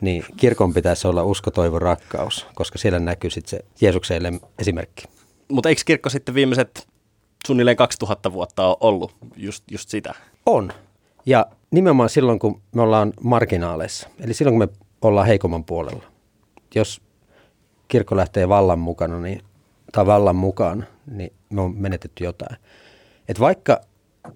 niin 0.00 0.24
kirkon 0.36 0.74
pitäisi 0.74 1.08
olla 1.08 1.24
usko, 1.24 1.50
toivo, 1.50 1.78
rakkaus, 1.78 2.46
koska 2.54 2.78
siellä 2.78 2.98
näkyy 2.98 3.30
sitten 3.30 3.50
se 3.50 3.64
Jeesuksen 3.80 4.40
esimerkki. 4.58 5.04
Mutta 5.48 5.68
eikö 5.68 5.82
kirkko 5.84 6.08
sitten 6.10 6.34
viimeiset 6.34 6.88
suunnilleen 7.46 7.76
2000 7.76 8.32
vuotta 8.32 8.66
ole 8.66 8.76
ollut 8.80 9.16
just, 9.36 9.64
just 9.70 9.88
sitä? 9.88 10.14
On. 10.46 10.72
Ja 11.26 11.46
nimenomaan 11.70 12.10
silloin, 12.10 12.38
kun 12.38 12.60
me 12.74 12.82
ollaan 12.82 13.12
marginaaleissa, 13.22 14.08
eli 14.20 14.34
silloin, 14.34 14.58
kun 14.58 14.68
me 14.68 14.86
ollaan 15.02 15.26
heikomman 15.26 15.64
puolella. 15.64 16.04
Jos 16.74 17.00
kirkko 17.88 18.16
lähtee 18.16 18.48
vallan 18.48 18.78
mukana, 18.78 19.20
niin, 19.20 19.42
tai 19.92 20.06
vallan 20.06 20.36
mukaan, 20.36 20.86
niin 21.10 21.32
me 21.50 21.60
on 21.60 21.74
menetetty 21.76 22.24
jotain. 22.24 22.56
Että 23.28 23.40
vaikka 23.40 23.80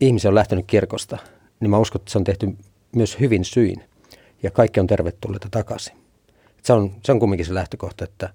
ihmisiä 0.00 0.28
on 0.28 0.34
lähtenyt 0.34 0.66
kirkosta, 0.66 1.18
niin 1.60 1.70
mä 1.70 1.78
uskon, 1.78 2.00
että 2.00 2.12
se 2.12 2.18
on 2.18 2.24
tehty 2.24 2.56
myös 2.92 3.20
hyvin 3.20 3.44
syin 3.44 3.84
ja 4.42 4.50
kaikki 4.50 4.80
on 4.80 4.86
tervetulleita 4.86 5.48
takaisin. 5.50 5.96
Et 6.58 6.64
se, 6.64 6.72
on, 6.72 6.94
se 7.04 7.12
on 7.12 7.20
kumminkin 7.20 7.46
se 7.46 7.54
lähtökohta, 7.54 8.04
että 8.04 8.28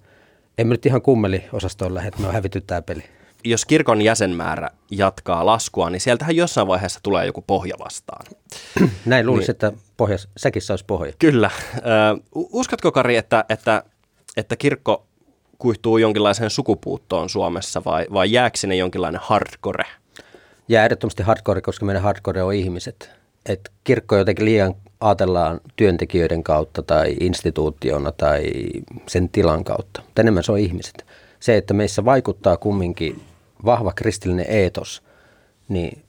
emme 0.58 0.74
nyt 0.74 0.86
ihan 0.86 1.02
kummeli 1.02 1.44
osastoon 1.54 1.94
lähde, 1.94 2.08
että 2.08 2.22
me 2.22 2.28
on 2.28 2.34
hävitty 2.34 2.62
tämä 2.62 2.82
peli. 2.82 3.04
Jos 3.46 3.66
kirkon 3.66 4.02
jäsenmäärä 4.02 4.70
jatkaa 4.92 5.46
laskua, 5.46 5.90
niin 5.90 6.02
sieltähän 6.02 6.36
jossain 6.36 6.68
vaiheessa 6.68 7.00
tulee 7.04 7.26
joku 7.26 7.42
pohja 7.42 7.76
vastaan. 7.80 8.26
Näin 9.06 9.26
luulisin, 9.26 9.56
niin. 9.62 9.70
että 9.70 9.72
pohjas, 9.98 10.28
säkissä 10.38 10.74
olisi 10.74 10.86
pohja. 10.86 11.14
Kyllä. 11.20 11.50
uskotko 12.34 12.92
Kari, 12.92 13.16
että, 13.16 13.46
että, 13.50 13.84
että 14.38 14.56
kirkko 14.56 15.06
kuihtuu 15.58 15.98
jonkinlaiseen 15.98 16.50
sukupuuttoon 16.50 17.30
Suomessa 17.30 17.82
vai, 17.86 18.06
vai 18.14 18.32
jääkö 18.32 18.58
sinne 18.58 18.76
jonkinlainen 18.76 19.22
hardcore? 19.24 19.86
Jää 20.68 20.86
ehdottomasti 20.86 21.24
hardcore, 21.24 21.62
koska 21.62 21.86
meidän 21.86 22.04
hardcore 22.04 22.44
on 22.44 22.54
ihmiset. 22.54 23.10
Et 23.46 23.72
kirkko 23.84 24.18
jotenkin 24.18 24.46
liian 24.46 24.76
ajatellaan 25.00 25.62
työntekijöiden 25.76 26.44
kautta 26.44 26.82
tai 26.84 27.16
instituutiona 27.20 28.12
tai 28.12 28.44
sen 29.08 29.30
tilan 29.30 29.64
kautta. 29.64 30.02
Enemmän 30.20 30.44
se 30.44 30.52
on 30.52 30.60
ihmiset. 30.60 31.06
Se, 31.40 31.58
että 31.58 31.74
meissä 31.74 32.06
vaikuttaa 32.06 32.58
kumminkin 32.58 33.22
vahva 33.66 33.94
kristillinen 33.94 34.46
eetos, 34.50 35.04
niin 35.70 36.04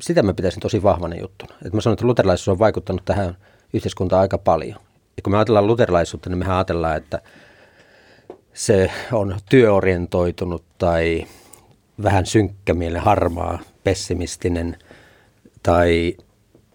sitä 0.00 0.22
mä 0.22 0.34
pitäisin 0.34 0.60
tosi 0.60 0.82
vahvana 0.82 1.16
juttuna. 1.16 1.54
Et 1.66 1.72
mä 1.72 1.80
sanon, 1.80 1.92
että 1.94 2.06
luterilaisuus 2.06 2.48
on 2.48 2.58
vaikuttanut 2.58 3.04
tähän 3.04 3.36
yhteiskuntaan 3.72 4.22
aika 4.22 4.38
paljon. 4.38 4.80
Kun 5.22 5.30
me 5.30 5.36
ajatellaan 5.36 5.66
luterilaisuutta, 5.66 6.30
niin 6.30 6.38
mehän 6.38 6.56
ajatellaan, 6.56 6.96
että 6.96 7.20
se 8.54 8.90
on 9.12 9.36
työorientoitunut 9.48 10.64
tai 10.78 11.26
vähän 12.02 12.26
synkkämielinen, 12.26 13.02
harmaa, 13.02 13.58
pessimistinen 13.84 14.76
tai 15.62 16.16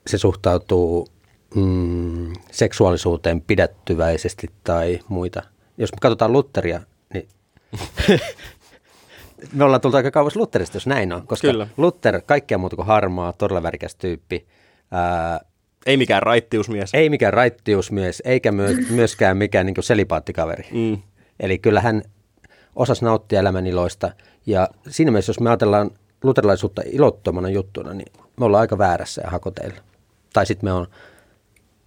se 0.08 0.18
suhtautuu 0.18 1.08
mm, 1.56 2.34
seksuaalisuuteen 2.52 3.42
pidättyväisesti 3.42 4.48
tai 4.64 5.00
muita. 5.08 5.42
Jos 5.78 5.92
me 5.92 5.98
katsotaan 6.02 6.34
Lutteria, 6.34 6.82
niin 7.14 7.28
me 9.54 9.64
ollaan 9.64 9.82
tultu 9.82 9.98
aika 9.98 10.12
kauas 10.12 10.36
Lutterista, 10.36 10.76
jos 10.76 10.88
näin 10.88 11.14
on. 11.14 11.28
Koska 11.28 11.48
Kyllä. 11.48 11.68
Luther, 11.78 12.22
kaikkea 12.22 12.58
muuta 12.58 12.76
kuin 12.76 12.86
harmaa, 12.86 13.34
todella 13.34 13.64
värikäs 13.64 13.96
tyyppi. 13.96 14.48
Ää, 14.92 15.42
ei 15.86 15.98
mikään 15.98 16.24
raittiusmies. 16.24 16.94
Ei 16.94 17.10
mikään 17.10 17.34
raittiusmies, 17.34 18.22
eikä 18.26 18.52
myö, 18.52 18.76
myöskään 18.90 19.38
mikään 19.38 19.66
niin 19.66 19.76
selipaattikaveri. 19.84 20.68
Mm. 20.72 20.98
Eli 21.40 21.60
kyllä 21.60 21.82
hän 21.82 22.02
osasi 22.76 23.06
nauttia 23.06 23.40
elämän 23.40 23.68
iloista. 23.68 24.12
Ja 24.46 24.70
siinä 24.90 25.12
mielessä, 25.12 25.30
jos 25.30 25.40
me 25.40 25.50
ajatellaan 25.50 25.92
luterilaisuutta 26.24 26.82
ilottomana 26.86 27.50
juttuna, 27.50 27.94
niin 27.94 28.12
me 28.40 28.46
ollaan 28.46 28.62
aika 28.62 28.78
väärässä 28.78 29.22
ja 29.26 29.30
hakoteilla. 29.30 29.82
Tai 30.34 30.46
sitten 30.46 30.70
me 30.70 30.74
on 30.74 30.88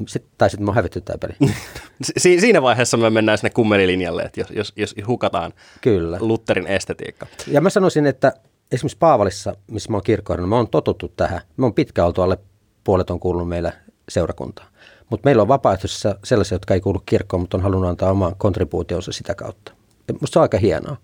sit, 0.08 0.24
tai 0.38 0.50
sitten 0.50 0.66
me 0.66 0.70
on 0.70 0.74
hävitty 0.74 1.00
tämä 1.00 1.18
peli. 1.18 1.52
si- 2.18 2.40
siinä 2.40 2.62
vaiheessa 2.62 2.96
me 2.96 3.10
mennään 3.10 3.38
sinne 3.38 3.50
kummelilinjalle, 3.50 4.22
että 4.22 4.40
jos, 4.40 4.50
jos, 4.50 4.72
jos 4.76 4.94
hukataan 5.06 5.52
Kyllä. 5.80 6.18
Lutterin 6.20 6.66
estetiikka. 6.66 7.26
Ja 7.46 7.60
mä 7.60 7.70
sanoisin, 7.70 8.06
että 8.06 8.32
esimerkiksi 8.72 8.98
Paavalissa, 8.98 9.56
missä 9.70 9.90
mä 9.90 9.96
oon 9.96 10.02
kirkkoherrana, 10.02 10.46
me 10.48 10.56
on 10.56 10.68
totuttu 10.68 11.08
tähän. 11.08 11.40
Me 11.56 11.66
on 11.66 11.74
pitkään 11.74 12.06
oltu 12.06 12.22
alle 12.22 12.38
puolet 12.84 13.10
on 13.10 13.20
kuulunut 13.20 13.48
meillä 13.48 13.72
seurakuntaa. 14.08 14.66
Mutta 15.10 15.26
meillä 15.26 15.42
on 15.42 15.48
vapaaehtoisissa 15.48 16.18
sellaisia, 16.24 16.54
jotka 16.54 16.74
ei 16.74 16.80
kuulu 16.80 17.02
kirkkoon, 17.06 17.40
mutta 17.40 17.56
on 17.56 17.62
halunnut 17.62 17.90
antaa 17.90 18.10
oman 18.10 18.36
kontribuutionsa 18.38 19.12
sitä 19.12 19.34
kautta. 19.34 19.72
Musta 20.20 20.32
se 20.32 20.38
on 20.38 20.42
aika 20.42 20.58
hienoa. 20.58 20.96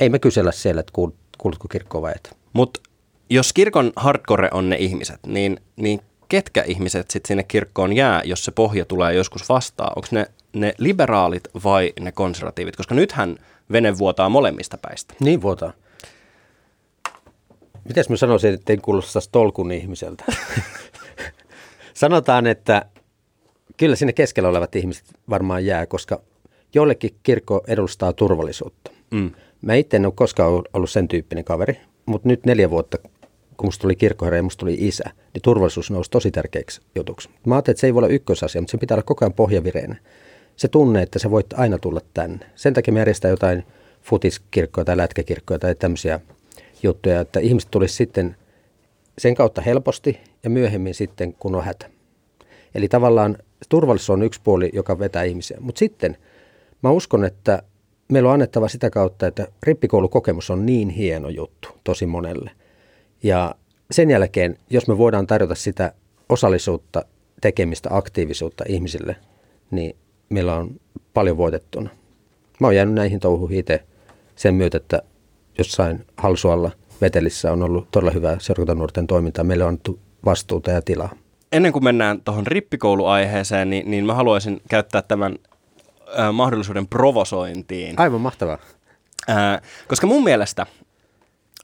Ei 0.00 0.08
me 0.08 0.18
kysellä 0.18 0.52
siellä, 0.52 0.80
että 0.80 0.92
kuulutko 1.38 1.68
kirkkoon 1.68 2.02
vai 2.02 2.12
et. 2.16 2.36
Mutta 2.52 2.80
jos 3.30 3.52
kirkon 3.52 3.92
hardcore 3.96 4.48
on 4.52 4.70
ne 4.70 4.76
ihmiset, 4.76 5.20
niin, 5.26 5.60
niin 5.76 6.00
ketkä 6.28 6.62
ihmiset 6.62 7.10
sitten 7.10 7.28
sinne 7.28 7.42
kirkkoon 7.42 7.92
jää, 7.92 8.22
jos 8.24 8.44
se 8.44 8.50
pohja 8.50 8.84
tulee 8.84 9.14
joskus 9.14 9.48
vastaan? 9.48 9.92
Onko 9.96 10.08
ne, 10.10 10.26
ne 10.52 10.74
liberaalit 10.78 11.48
vai 11.64 11.92
ne 12.00 12.12
konservatiivit? 12.12 12.76
Koska 12.76 12.94
nythän 12.94 13.36
vene 13.72 13.98
vuotaa 13.98 14.28
molemmista 14.28 14.78
päistä. 14.78 15.14
Niin 15.20 15.42
vuotaa. 15.42 15.72
Mitäs 17.84 18.08
mä 18.08 18.16
sanoisin, 18.16 18.54
että 18.54 18.72
ei 18.72 18.76
kuulostaisi 18.76 19.28
tolkun 19.32 19.72
ihmiseltä? 19.72 20.24
Sanotaan, 22.00 22.46
että 22.46 22.86
kyllä 23.76 23.96
sinne 23.96 24.12
keskellä 24.12 24.48
olevat 24.48 24.76
ihmiset 24.76 25.04
varmaan 25.30 25.66
jää, 25.66 25.86
koska 25.86 26.20
jollekin 26.74 27.14
kirkko 27.22 27.64
edustaa 27.66 28.12
turvallisuutta. 28.12 28.90
Mm. 29.10 29.30
Mä 29.62 29.74
itse 29.74 29.96
en 29.96 30.06
ole 30.06 30.12
koskaan 30.16 30.62
ollut 30.72 30.90
sen 30.90 31.08
tyyppinen 31.08 31.44
kaveri, 31.44 31.80
mutta 32.06 32.28
nyt 32.28 32.46
neljä 32.46 32.70
vuotta 32.70 32.98
kun 33.56 33.66
musta 33.66 33.82
tuli 33.82 33.96
kirkkoherra 33.96 34.36
ja 34.36 34.42
musta 34.42 34.60
tuli 34.60 34.76
isä, 34.78 35.04
niin 35.34 35.42
turvallisuus 35.42 35.90
nousi 35.90 36.10
tosi 36.10 36.30
tärkeäksi 36.30 36.80
jutuksi. 36.94 37.28
Mä 37.46 37.54
ajattelin, 37.54 37.74
että 37.74 37.80
se 37.80 37.86
ei 37.86 37.94
voi 37.94 38.00
olla 38.00 38.14
ykkösasia, 38.14 38.60
mutta 38.60 38.70
se 38.70 38.78
pitää 38.78 38.94
olla 38.94 39.02
koko 39.02 39.24
ajan 39.24 39.32
pohjavireenä. 39.32 39.96
Se 40.56 40.68
tunne, 40.68 41.02
että 41.02 41.18
sä 41.18 41.30
voit 41.30 41.52
aina 41.52 41.78
tulla 41.78 42.00
tänne. 42.14 42.46
Sen 42.54 42.74
takia 42.74 42.94
me 42.94 43.00
järjestää 43.00 43.30
jotain 43.30 43.64
futiskirkkoja 44.02 44.84
tai 44.84 44.96
lätkäkirkkoja 44.96 45.58
tai 45.58 45.74
tämmöisiä 45.74 46.20
juttuja, 46.82 47.20
että 47.20 47.40
ihmiset 47.40 47.70
tulisi 47.70 47.94
sitten 47.94 48.36
sen 49.20 49.34
kautta 49.34 49.60
helposti 49.60 50.20
ja 50.44 50.50
myöhemmin 50.50 50.94
sitten, 50.94 51.32
kun 51.32 51.54
on 51.54 51.64
hätä. 51.64 51.90
Eli 52.74 52.88
tavallaan 52.88 53.38
turvallisuus 53.68 54.10
on 54.10 54.22
yksi 54.22 54.40
puoli, 54.44 54.70
joka 54.72 54.98
vetää 54.98 55.22
ihmisiä. 55.22 55.56
Mutta 55.60 55.78
sitten 55.78 56.16
mä 56.82 56.90
uskon, 56.90 57.24
että 57.24 57.62
meillä 58.12 58.28
on 58.28 58.32
annettava 58.32 58.68
sitä 58.68 58.90
kautta, 58.90 59.26
että 59.26 59.46
rippikoulukokemus 59.62 60.50
on 60.50 60.66
niin 60.66 60.88
hieno 60.88 61.28
juttu 61.28 61.68
tosi 61.84 62.06
monelle. 62.06 62.50
Ja 63.22 63.54
sen 63.90 64.10
jälkeen, 64.10 64.56
jos 64.70 64.88
me 64.88 64.98
voidaan 64.98 65.26
tarjota 65.26 65.54
sitä 65.54 65.92
osallisuutta, 66.28 67.04
tekemistä, 67.40 67.88
aktiivisuutta 67.92 68.64
ihmisille, 68.68 69.16
niin 69.70 69.96
meillä 70.28 70.56
on 70.56 70.80
paljon 71.14 71.36
voitettuna. 71.36 71.90
Mä 72.60 72.66
oon 72.66 72.76
jäänyt 72.76 72.94
näihin 72.94 73.20
touhuihin 73.20 73.58
itse 73.58 73.84
sen 74.36 74.54
myötä, 74.54 74.76
että 74.76 75.02
jossain 75.58 76.06
Halsualla 76.16 76.70
Vetelissä 77.00 77.52
on 77.52 77.62
ollut 77.62 77.90
todella 77.90 78.10
hyvää 78.10 78.36
seurakuntanuorten 78.38 79.06
toimintaa. 79.06 79.44
Meille 79.44 79.64
on 79.64 79.68
annettu 79.68 79.98
vastuuta 80.24 80.70
ja 80.70 80.82
tilaa. 80.82 81.10
Ennen 81.52 81.72
kuin 81.72 81.84
mennään 81.84 82.20
tuohon 82.20 82.46
rippikouluaiheeseen, 82.46 83.70
niin, 83.70 83.90
niin 83.90 84.06
mä 84.06 84.14
haluaisin 84.14 84.62
käyttää 84.68 85.02
tämän 85.02 85.38
äh, 86.18 86.32
mahdollisuuden 86.32 86.88
provosointiin. 86.88 87.94
Aivan 87.98 88.20
mahtavaa. 88.20 88.58
Äh, 89.30 89.60
koska 89.88 90.06
mun 90.06 90.24
mielestä– 90.24 90.66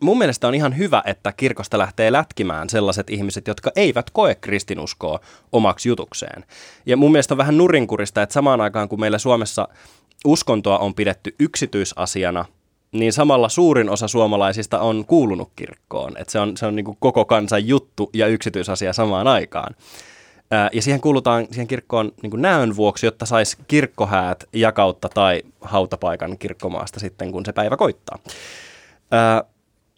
mun 0.01 0.19
mielestä 0.19 0.49
on 0.49 0.55
ihan 0.55 0.79
hyvä, 0.79 1.03
että 1.07 1.33
kirkosta 1.33 1.79
lähtee 1.79 2.13
lätkimään 2.13 2.71
sellaiset 2.71 3.11
ihmiset, 3.11 3.47
jotka 3.47 3.71
eivät 3.77 4.11
koe 4.11 4.35
kristinuskoa 4.35 5.21
omaksi 5.53 5.89
jutukseen. 5.89 6.45
Ja 6.87 6.97
mun 6.97 7.13
mielestä 7.13 7.35
on 7.35 7.39
vähän 7.39 7.59
nurinkurista, 7.59 8.23
että 8.23 8.33
samaan 8.33 8.61
aikaan 8.61 8.89
kun 8.89 9.01
meillä 9.01 9.19
Suomessa 9.19 9.69
uskontoa 10.25 10.79
on 10.79 10.95
pidetty 10.95 11.35
yksityisasiana, 11.39 12.45
niin 12.93 13.13
samalla 13.13 13.49
suurin 13.49 13.91
osa 13.91 14.09
suomalaisista 14.09 14.81
on 14.81 15.05
kuulunut 15.05 15.51
kirkkoon. 15.57 16.17
Että 16.19 16.33
se 16.33 16.41
on, 16.41 16.57
se 16.57 16.67
on 16.67 16.77
niin 16.77 16.85
kuin 16.85 16.97
koko 17.01 17.25
kansan 17.25 17.69
juttu 17.69 18.11
ja 18.15 18.27
yksityisasia 18.27 18.93
samaan 18.93 19.27
aikaan. 19.27 19.75
Ja 20.73 20.83
siihen 20.83 21.01
kuulutaan 21.01 21.47
siihen 21.51 21.67
kirkkoon 21.67 22.13
niin 22.23 22.31
kuin 22.31 22.43
näön 22.43 22.77
vuoksi, 22.77 23.07
jotta 23.07 23.27
saisi 23.27 23.57
kirkkohäät 23.69 24.45
jakautta 24.53 25.09
tai 25.09 25.43
hautapaikan 25.61 26.39
kirkkomaasta 26.39 27.01
sitten, 27.01 27.33
kun 27.33 27.45
se 27.45 27.53
päivä 27.53 27.77
koittaa 27.77 28.19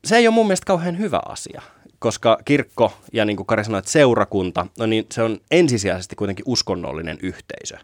se 0.04 0.16
ei 0.16 0.28
ole 0.28 0.34
mun 0.34 0.46
mielestä 0.46 0.66
kauhean 0.66 0.98
hyvä 0.98 1.20
asia, 1.26 1.62
koska 1.98 2.38
kirkko 2.44 2.92
ja 3.12 3.24
niin 3.24 3.36
kuin 3.36 3.46
Kari 3.46 3.64
sanoi, 3.64 3.78
että 3.78 3.90
seurakunta, 3.90 4.66
no 4.78 4.86
niin 4.86 5.06
se 5.12 5.22
on 5.22 5.40
ensisijaisesti 5.50 6.16
kuitenkin 6.16 6.44
uskonnollinen 6.48 7.18
yhteisö. 7.22 7.78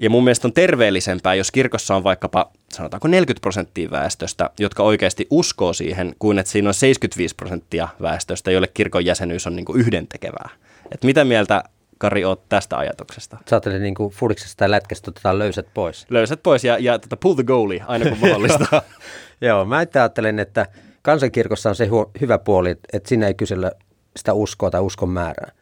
Ja 0.00 0.10
mun 0.10 0.24
mielestä 0.24 0.48
on 0.48 0.52
terveellisempää, 0.52 1.34
jos 1.34 1.50
kirkossa 1.50 1.96
on 1.96 2.04
vaikkapa, 2.04 2.50
sanotaanko 2.72 3.08
40 3.08 3.40
prosenttia 3.40 3.90
väestöstä, 3.90 4.50
jotka 4.58 4.82
oikeasti 4.82 5.26
uskoo 5.30 5.72
siihen, 5.72 6.14
kuin 6.18 6.38
että 6.38 6.52
siinä 6.52 6.68
on 6.68 6.74
75 6.74 7.34
prosenttia 7.34 7.88
väestöstä, 8.02 8.50
jolle 8.50 8.68
kirkon 8.74 9.04
jäsenyys 9.04 9.46
on 9.46 9.56
niin 9.56 9.64
kuin 9.64 9.80
yhdentekevää. 9.80 10.48
Et 10.92 11.04
mitä 11.04 11.24
mieltä 11.24 11.64
Kari, 11.98 12.24
oot 12.24 12.48
tästä 12.48 12.78
ajatuksesta? 12.78 13.36
Sä 13.50 13.56
ajattelet 13.56 13.82
niin 13.82 13.94
kuin 13.94 14.12
fudiksesta 14.12 14.56
tai 14.56 14.70
lätkästä 14.70 15.10
otetaan 15.10 15.38
löysät 15.38 15.66
pois. 15.74 16.06
Löysät 16.10 16.42
pois 16.42 16.64
ja, 16.64 16.78
ja 16.78 16.98
tota, 16.98 17.16
pull 17.16 17.34
the 17.34 17.42
goalie 17.42 17.84
aina 17.86 18.08
kun 18.08 18.18
mahdollista. 18.18 18.82
Joo, 19.40 19.64
mä 19.64 19.76
ajattelen, 19.94 20.38
että 20.38 20.66
kansankirkossa 21.02 21.68
on 21.68 21.76
se 21.76 21.88
hyvä 22.20 22.38
puoli, 22.38 22.70
että 22.70 23.08
siinä 23.08 23.26
ei 23.26 23.34
kysellä 23.34 23.72
sitä 24.16 24.32
uskoa 24.32 24.70
tai 24.70 24.80
uskon 24.80 25.08
määrää. 25.08 25.52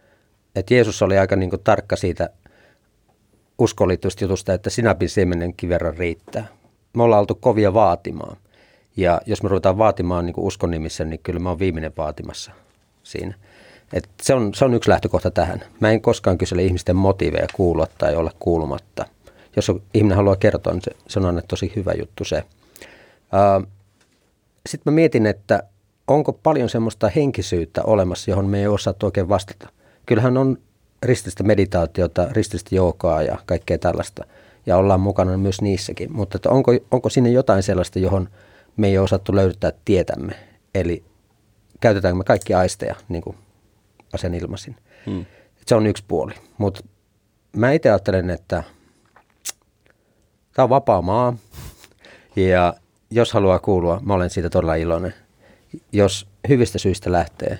Et 0.56 0.70
Jeesus 0.70 1.02
oli 1.02 1.18
aika 1.18 1.36
niin 1.36 1.50
kuin 1.50 1.62
tarkka 1.64 1.96
siitä 1.96 2.30
uskoon 3.58 3.90
jutusta, 4.20 4.54
että 4.54 4.70
sinapin 4.70 5.08
siemenenkin 5.08 5.68
verran 5.68 5.96
riittää. 5.96 6.46
Me 6.96 7.02
ollaan 7.02 7.20
oltu 7.20 7.34
kovia 7.34 7.74
vaatimaan. 7.74 8.36
Ja 8.96 9.20
jos 9.26 9.42
me 9.42 9.48
ruvetaan 9.48 9.78
vaatimaan 9.78 10.26
niin 10.26 10.34
uskon 10.36 10.70
nimissä, 10.70 11.04
niin 11.04 11.20
kyllä 11.22 11.40
mä 11.40 11.48
oon 11.48 11.58
viimeinen 11.58 11.92
vaatimassa 11.96 12.52
siinä. 13.02 13.34
Et 13.92 14.08
se, 14.22 14.34
on, 14.34 14.54
se 14.54 14.64
on 14.64 14.74
yksi 14.74 14.90
lähtökohta 14.90 15.30
tähän. 15.30 15.62
Mä 15.80 15.90
en 15.90 16.00
koskaan 16.00 16.38
kysele 16.38 16.62
ihmisten 16.62 16.96
motiiveja 16.96 17.46
kuulua 17.54 17.86
tai 17.98 18.16
olla 18.16 18.32
kuulumatta. 18.38 19.04
Jos 19.56 19.72
ihminen 19.94 20.16
haluaa 20.16 20.36
kertoa, 20.36 20.72
niin 20.72 20.82
se, 20.82 20.90
se 21.08 21.18
on 21.18 21.26
aina 21.26 21.42
tosi 21.48 21.72
hyvä 21.76 21.92
juttu 21.92 22.24
se. 22.24 22.44
Sitten 24.66 24.92
mä 24.92 24.94
mietin, 24.94 25.26
että 25.26 25.62
onko 26.06 26.32
paljon 26.32 26.68
semmoista 26.68 27.08
henkisyyttä 27.08 27.82
olemassa, 27.82 28.30
johon 28.30 28.46
me 28.46 28.60
ei 28.60 28.66
osaa 28.66 28.94
oikein 29.02 29.28
vastata. 29.28 29.68
Kyllähän 30.06 30.36
on 30.36 30.58
rististä 31.02 31.42
meditaatiota, 31.42 32.28
rististä 32.30 32.74
joogaa 32.74 33.22
ja 33.22 33.38
kaikkea 33.46 33.78
tällaista, 33.78 34.24
ja 34.66 34.76
ollaan 34.76 35.00
mukana 35.00 35.36
myös 35.36 35.60
niissäkin. 35.60 36.12
Mutta 36.12 36.38
että 36.38 36.50
onko, 36.50 36.72
onko 36.90 37.08
sinne 37.08 37.30
jotain 37.30 37.62
sellaista, 37.62 37.98
johon 37.98 38.28
me 38.76 38.86
ei 38.86 38.98
ole 38.98 39.04
osattu 39.04 39.34
löytää 39.34 39.72
tietämme? 39.84 40.32
Eli 40.74 41.04
käytetäänkö 41.80 42.18
me 42.18 42.24
kaikki 42.24 42.54
aisteja, 42.54 42.94
niin 43.08 43.22
kuin 43.22 43.36
asian 44.12 44.34
ilmasin. 44.34 44.76
Hmm. 45.06 45.26
Se 45.66 45.74
on 45.74 45.86
yksi 45.86 46.04
puoli. 46.08 46.32
Mutta 46.58 46.80
mä 47.56 47.72
itse 47.72 47.90
ajattelen, 47.90 48.30
että 48.30 48.62
tämä 50.52 50.64
on 50.64 50.70
vapaa 50.70 51.02
maa, 51.02 51.36
ja 52.36 52.74
jos 53.10 53.32
haluaa 53.32 53.58
kuulua, 53.58 54.00
mä 54.04 54.14
olen 54.14 54.30
siitä 54.30 54.50
todella 54.50 54.74
iloinen. 54.74 55.14
Jos 55.92 56.28
hyvistä 56.48 56.78
syistä 56.78 57.12
lähtee, 57.12 57.58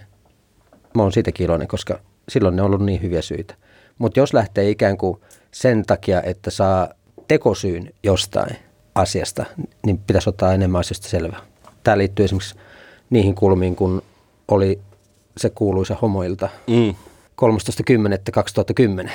mä 0.95 1.03
olen 1.03 1.13
siitäkin 1.13 1.45
iloinen, 1.45 1.69
koska 1.69 2.01
silloin 2.29 2.57
ne 2.57 2.63
on 2.63 2.67
ollut 2.67 2.87
niin 2.87 3.03
hyviä 3.03 3.23
syitä. 3.23 3.55
Mutta 3.99 4.21
jos 4.21 4.35
lähtee 4.35 4.71
ikään 4.71 4.99
kuin 4.99 5.21
sen 5.51 5.83
takia, 5.87 6.23
että 6.23 6.51
saa 6.51 6.89
tekosyyn 7.29 7.91
jostain 8.03 8.57
asiasta, 8.95 9.45
niin 9.87 9.99
pitäisi 9.99 10.29
ottaa 10.29 10.53
enemmän 10.53 10.81
asioista 10.81 11.09
selvää. 11.09 11.41
Tämä 11.85 11.99
liittyy 11.99 12.25
esimerkiksi 12.25 12.55
niihin 13.11 13.35
kulmiin, 13.35 13.77
kun 13.77 14.03
oli 14.49 14.81
se 15.37 15.51
kuuluisa 15.51 15.97
homoilta 16.03 16.49
mm. 16.67 16.95
13.10.2010. 19.05 19.11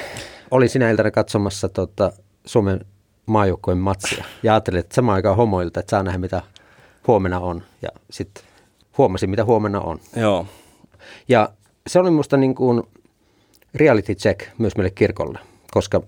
Olin 0.52 0.70
sinä 0.70 0.90
iltana 0.90 1.12
katsomassa 1.12 1.70
tota, 1.70 2.12
Suomen 2.46 2.86
maajoukkojen 3.26 3.78
matsia 3.78 4.26
ja 4.44 4.54
ajattelin, 4.54 4.80
että 4.80 4.96
samaan 4.96 5.16
aikaan 5.16 5.38
homoilta, 5.38 5.80
että 5.80 5.90
saa 5.90 6.04
nähdä 6.04 6.18
mitä 6.18 6.42
huomenna 7.08 7.40
on. 7.40 7.64
Ja 7.82 7.90
sitten 8.12 8.44
huomasin, 8.98 9.30
mitä 9.30 9.46
huomenna 9.46 9.82
on. 9.82 10.00
Joo. 10.16 10.46
Ja 11.28 11.50
se 11.88 12.00
oli 12.00 12.10
minusta 12.12 12.38
niin 12.38 12.56
kuin 12.56 12.84
reality 13.76 14.16
check 14.16 14.42
myös 14.58 14.76
meille 14.76 14.92
kirkolle, 14.92 15.40
koska 15.72 16.02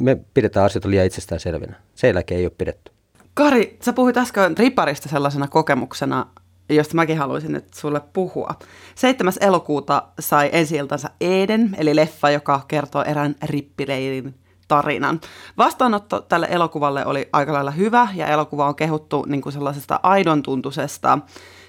me 0.00 0.16
pidetään 0.34 0.66
asioita 0.66 0.90
liian 0.90 1.06
itsestäänselvinä. 1.06 1.76
Sen 1.94 2.08
jälkeen 2.08 2.38
ei 2.38 2.46
ole 2.46 2.52
pidetty. 2.58 2.92
Kari, 3.34 3.76
sä 3.82 3.92
puhuit 3.92 4.16
äsken 4.16 4.58
riparista 4.58 5.08
sellaisena 5.08 5.48
kokemuksena, 5.48 6.26
josta 6.68 6.94
mäkin 6.94 7.18
haluaisin 7.18 7.52
nyt 7.52 7.74
sulle 7.74 8.00
puhua. 8.12 8.54
7. 8.94 9.32
elokuuta 9.40 10.02
sai 10.20 10.50
ensi 10.52 10.76
Eden, 11.20 11.76
eli 11.78 11.96
leffa, 11.96 12.30
joka 12.30 12.64
kertoo 12.68 13.02
erään 13.02 13.34
rippileirin 13.42 14.34
tarinan. 14.68 15.20
Vastaanotto 15.58 16.20
tälle 16.20 16.48
elokuvalle 16.50 17.06
oli 17.06 17.28
aika 17.32 17.52
lailla 17.52 17.70
hyvä, 17.70 18.08
ja 18.14 18.26
elokuva 18.26 18.68
on 18.68 18.74
kehuttu 18.74 19.24
niin 19.28 19.42
kuin 19.42 19.52
sellaisesta 19.52 20.00
aidon 20.02 20.42
tuntuisesta 20.42 21.18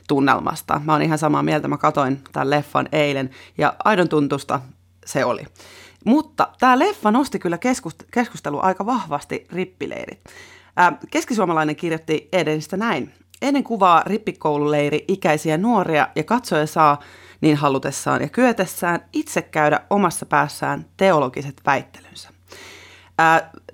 tunnelmasta. 0.08 0.82
Mä 0.86 0.92
oon 0.92 1.02
ihan 1.02 1.18
samaa 1.18 1.44
mieltä, 1.44 1.68
mä 1.68 1.78
katoin 1.78 2.20
tämän 2.32 2.50
leffan 2.50 2.90
eilen, 2.92 3.30
ja 3.58 3.76
aidon 3.84 4.10
tuntusta 4.10 4.60
se 5.08 5.26
oli. 5.26 5.46
Mutta 6.06 6.48
tämä 6.60 6.80
leffa 6.80 7.12
nosti 7.12 7.40
kyllä 7.40 7.58
keskustelu 8.12 8.60
aika 8.62 8.86
vahvasti 8.86 9.48
rippileirit. 9.52 10.24
Keskisuomalainen 11.12 11.76
kirjoitti 11.76 12.30
Edenistä 12.32 12.78
näin. 12.78 13.14
Eden 13.42 13.64
kuvaa 13.64 14.04
rippikoululeiri 14.06 15.06
ikäisiä 15.08 15.58
nuoria 15.58 16.08
ja 16.16 16.24
katsoja 16.24 16.68
saa 16.68 17.00
niin 17.42 17.56
halutessaan 17.56 18.22
ja 18.22 18.30
kyetessään 18.30 19.00
itse 19.14 19.42
käydä 19.42 19.80
omassa 19.90 20.26
päässään 20.26 20.86
teologiset 20.98 21.62
väittelynsä. 21.66 22.30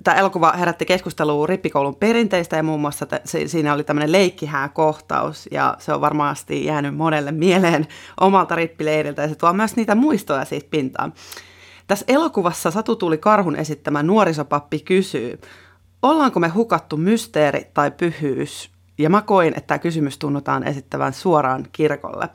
Tämä 0.03 0.17
elokuva 0.17 0.51
herätti 0.51 0.85
keskustelua 0.85 1.47
rippikoulun 1.47 1.95
perinteistä 1.95 2.55
ja 2.55 2.63
muun 2.63 2.81
muassa 2.81 3.05
t- 3.05 3.21
siinä 3.45 3.73
oli 3.73 3.83
tämmöinen 3.83 4.11
leikkihää 4.11 4.69
kohtaus 4.69 5.49
ja 5.51 5.75
se 5.79 5.93
on 5.93 6.01
varmasti 6.01 6.65
jäänyt 6.65 6.95
monelle 6.95 7.31
mieleen 7.31 7.87
omalta 8.19 8.55
rippileiriltä 8.55 9.21
ja 9.21 9.27
se 9.27 9.35
tuo 9.35 9.53
myös 9.53 9.75
niitä 9.75 9.95
muistoja 9.95 10.45
siitä 10.45 10.67
pintaan. 10.69 11.13
Tässä 11.87 12.05
elokuvassa 12.07 12.71
Satu 12.71 12.95
tuli 12.95 13.17
Karhun 13.17 13.55
esittämä 13.55 14.03
nuorisopappi 14.03 14.79
kysyy, 14.79 15.41
ollaanko 16.01 16.39
me 16.39 16.47
hukattu 16.47 16.97
mysteeri 16.97 17.67
tai 17.73 17.91
pyhyys? 17.91 18.71
Ja 18.97 19.09
mä 19.09 19.21
koin, 19.21 19.53
että 19.57 19.67
tämä 19.67 19.79
kysymys 19.79 20.17
tunnutaan 20.17 20.67
esittävän 20.67 21.13
suoraan 21.13 21.67
kirkolle. 21.71 22.29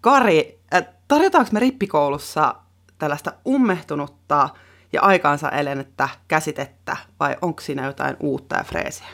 Kari, 0.00 0.60
tarjotaanko 1.08 1.50
me 1.52 1.60
rippikoulussa 1.60 2.54
tällaista 2.98 3.32
ummehtunutta 3.46 4.48
ja 4.92 5.02
aikaansa 5.02 5.50
elenettä 5.50 6.08
käsitettä 6.28 6.96
vai 7.20 7.36
onko 7.42 7.60
siinä 7.60 7.86
jotain 7.86 8.16
uutta 8.20 8.56
ja 8.56 8.64
freesiä? 8.64 9.06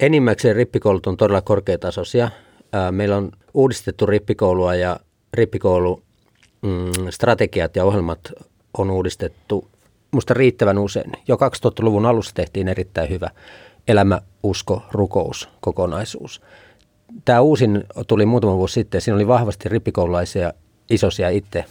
Enimmäkseen 0.00 0.56
rippikoulut 0.56 1.06
on 1.06 1.16
todella 1.16 1.40
korkeatasoisia. 1.40 2.30
Meillä 2.90 3.16
on 3.16 3.32
uudistettu 3.54 4.06
rippikoulua 4.06 4.74
ja 4.74 5.00
rippikoulu 5.34 6.02
mm, 6.62 7.10
strategiat 7.10 7.76
ja 7.76 7.84
ohjelmat 7.84 8.32
on 8.78 8.90
uudistettu 8.90 9.68
musta 10.10 10.34
riittävän 10.34 10.78
usein. 10.78 11.12
Jo 11.28 11.36
2000-luvun 11.36 12.06
alussa 12.06 12.34
tehtiin 12.34 12.68
erittäin 12.68 13.10
hyvä 13.10 13.30
elämä, 13.88 14.20
usko, 14.42 14.82
rukous 14.92 15.48
kokonaisuus. 15.60 16.42
Tämä 17.24 17.40
uusin 17.40 17.84
tuli 18.06 18.26
muutama 18.26 18.56
vuosi 18.56 18.72
sitten. 18.72 19.00
Siinä 19.00 19.16
oli 19.16 19.26
vahvasti 19.26 19.68
rippikoululaisia 19.68 20.52
isosia 20.90 21.28
itse 21.28 21.64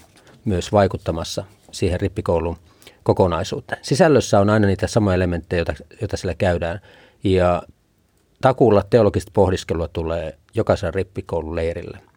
myös 0.45 0.71
vaikuttamassa 0.71 1.43
siihen 1.71 2.01
rippikoulun 2.01 2.57
kokonaisuuteen. 3.03 3.79
Sisällössä 3.81 4.39
on 4.39 4.49
aina 4.49 4.67
niitä 4.67 4.87
samoja 4.87 5.15
elementtejä, 5.15 5.59
joita, 5.59 5.73
joita 6.01 6.17
sillä 6.17 6.35
käydään. 6.35 6.79
Ja 7.23 7.61
takuulla 8.41 8.83
teologista 8.89 9.31
pohdiskelua 9.33 9.87
tulee 9.87 10.37
jokaisen 10.55 10.93
rippikoulun 10.93 11.55
leirille– 11.55 11.99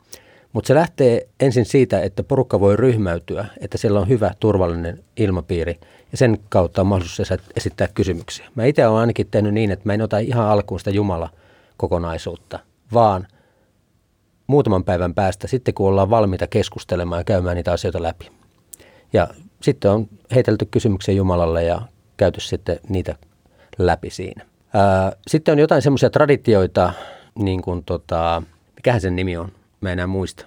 mutta 0.56 0.68
se 0.68 0.74
lähtee 0.74 1.28
ensin 1.40 1.64
siitä, 1.64 2.00
että 2.00 2.22
porukka 2.22 2.60
voi 2.60 2.76
ryhmäytyä, 2.76 3.46
että 3.60 3.78
siellä 3.78 4.00
on 4.00 4.08
hyvä 4.08 4.30
turvallinen 4.40 5.04
ilmapiiri 5.16 5.80
ja 6.12 6.18
sen 6.18 6.38
kautta 6.48 6.80
on 6.80 6.86
mahdollisuus 6.86 7.28
esittää 7.56 7.88
kysymyksiä. 7.94 8.46
Mä 8.54 8.64
itse 8.64 8.86
olen 8.86 9.00
ainakin 9.00 9.26
tehnyt 9.30 9.54
niin, 9.54 9.70
että 9.70 9.82
mä 9.88 9.94
en 9.94 10.02
ota 10.02 10.18
ihan 10.18 10.46
alkuun 10.46 10.80
sitä 10.80 10.90
Jumala-kokonaisuutta, 10.90 12.58
vaan 12.92 13.26
muutaman 14.46 14.84
päivän 14.84 15.14
päästä 15.14 15.46
sitten, 15.48 15.74
kun 15.74 15.88
ollaan 15.88 16.10
valmiita 16.10 16.46
keskustelemaan 16.46 17.20
ja 17.20 17.24
käymään 17.24 17.56
niitä 17.56 17.72
asioita 17.72 18.02
läpi. 18.02 18.30
Ja 19.12 19.28
sitten 19.62 19.90
on 19.90 20.08
heitelty 20.34 20.66
kysymyksiä 20.70 21.14
Jumalalle 21.14 21.64
ja 21.64 21.82
käyty 22.16 22.40
sitten 22.40 22.80
niitä 22.88 23.16
läpi 23.78 24.10
siinä. 24.10 24.44
Ää, 24.74 25.12
sitten 25.26 25.52
on 25.52 25.58
jotain 25.58 25.82
semmoisia 25.82 26.10
traditioita, 26.10 26.92
niin 27.38 27.62
kuin 27.62 27.84
tota, 27.84 28.42
mikähän 28.76 29.00
sen 29.00 29.16
nimi 29.16 29.36
on, 29.36 29.52
mä 29.80 29.92
enää 29.92 30.06
muista. 30.06 30.46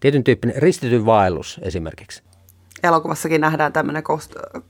Tietyn 0.00 0.24
tyyppinen 0.24 0.62
ristityn 0.62 1.06
vaellus 1.06 1.60
esimerkiksi. 1.62 2.22
Elokuvassakin 2.82 3.40
nähdään 3.40 3.72
tämmöinen 3.72 4.02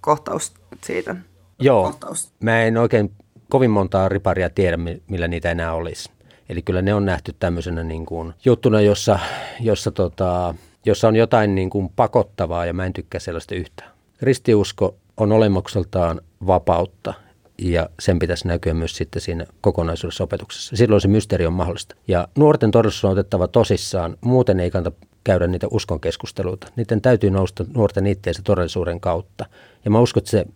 kohtaus 0.00 0.54
siitä. 0.84 1.16
Joo, 1.58 1.84
kohtaus. 1.84 2.32
mä 2.40 2.62
en 2.62 2.76
oikein 2.76 3.12
kovin 3.48 3.70
montaa 3.70 4.08
riparia 4.08 4.50
tiedä, 4.50 4.76
millä 5.08 5.28
niitä 5.28 5.50
enää 5.50 5.72
olisi. 5.72 6.10
Eli 6.48 6.62
kyllä 6.62 6.82
ne 6.82 6.94
on 6.94 7.04
nähty 7.04 7.34
tämmöisenä 7.38 7.84
niin 7.84 8.06
kuin 8.06 8.34
juttuna, 8.44 8.80
jossa, 8.80 9.18
jossa, 9.60 9.90
tota, 9.90 10.54
jossa 10.86 11.08
on 11.08 11.16
jotain 11.16 11.54
niin 11.54 11.70
kuin 11.70 11.88
pakottavaa 11.96 12.66
ja 12.66 12.72
mä 12.72 12.86
en 12.86 12.92
tykkää 12.92 13.20
sellaista 13.20 13.54
yhtään. 13.54 13.90
Ristiusko 14.22 14.96
on 15.16 15.32
olemukseltaan 15.32 16.20
vapautta 16.46 17.14
ja 17.58 17.88
sen 18.00 18.18
pitäisi 18.18 18.48
näkyä 18.48 18.74
myös 18.74 18.96
sitten 18.96 19.22
siinä 19.22 19.46
kokonaisuudessa 19.60 20.24
opetuksessa. 20.24 20.76
Silloin 20.76 21.00
se 21.00 21.08
mysteeri 21.08 21.46
on 21.46 21.52
mahdollista. 21.52 21.96
Ja 22.08 22.28
nuorten 22.38 22.70
todellisuus 22.70 23.04
on 23.04 23.12
otettava 23.12 23.48
tosissaan, 23.48 24.16
muuten 24.20 24.60
ei 24.60 24.70
kannata 24.70 25.06
käydä 25.24 25.46
niitä 25.46 25.66
uskon 25.70 26.00
keskusteluita. 26.00 26.66
Niiden 26.76 27.00
täytyy 27.00 27.30
nousta 27.30 27.64
nuorten 27.74 28.06
itteensä 28.06 28.42
todellisuuden 28.42 29.00
kautta. 29.00 29.46
Ja 29.84 29.90
mä 29.90 30.00
uskon, 30.00 30.20
että 30.20 30.30
se 30.30 30.46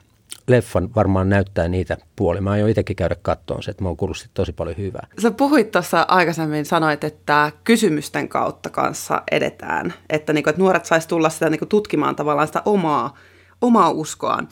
leffan 0.49 0.95
varmaan 0.95 1.29
näyttää 1.29 1.69
niitä 1.69 1.97
puolia. 2.17 2.43
Mä 2.43 2.51
aion 2.51 2.69
itsekin 2.69 2.97
käydä 2.97 3.17
kattoon 3.23 3.63
se, 3.63 3.71
että 3.71 3.83
mä 3.83 3.89
oon 3.89 3.97
kuullut 3.97 4.29
tosi 4.35 4.53
paljon 4.53 4.77
hyvää. 4.77 5.07
Sä 5.23 5.31
puhuit 5.31 5.71
tuossa 5.71 6.05
aikaisemmin, 6.09 6.65
sanoit, 6.65 7.05
että 7.05 7.53
kysymysten 7.65 8.29
kautta 8.29 8.71
kanssa 8.71 9.23
edetään. 9.31 9.95
Että, 10.11 10.33
niinku, 10.33 10.51
että 10.51 10.63
nuoret 10.63 10.85
saisi 10.85 11.09
tulla 11.09 11.31
sitä 11.31 11.51
niinku, 11.51 11.67
tutkimaan 11.67 12.17
tavallaan 12.17 12.47
sitä 12.47 12.63
omaa, 12.65 13.15
omaa 13.61 13.91
uskoaan. 13.91 14.49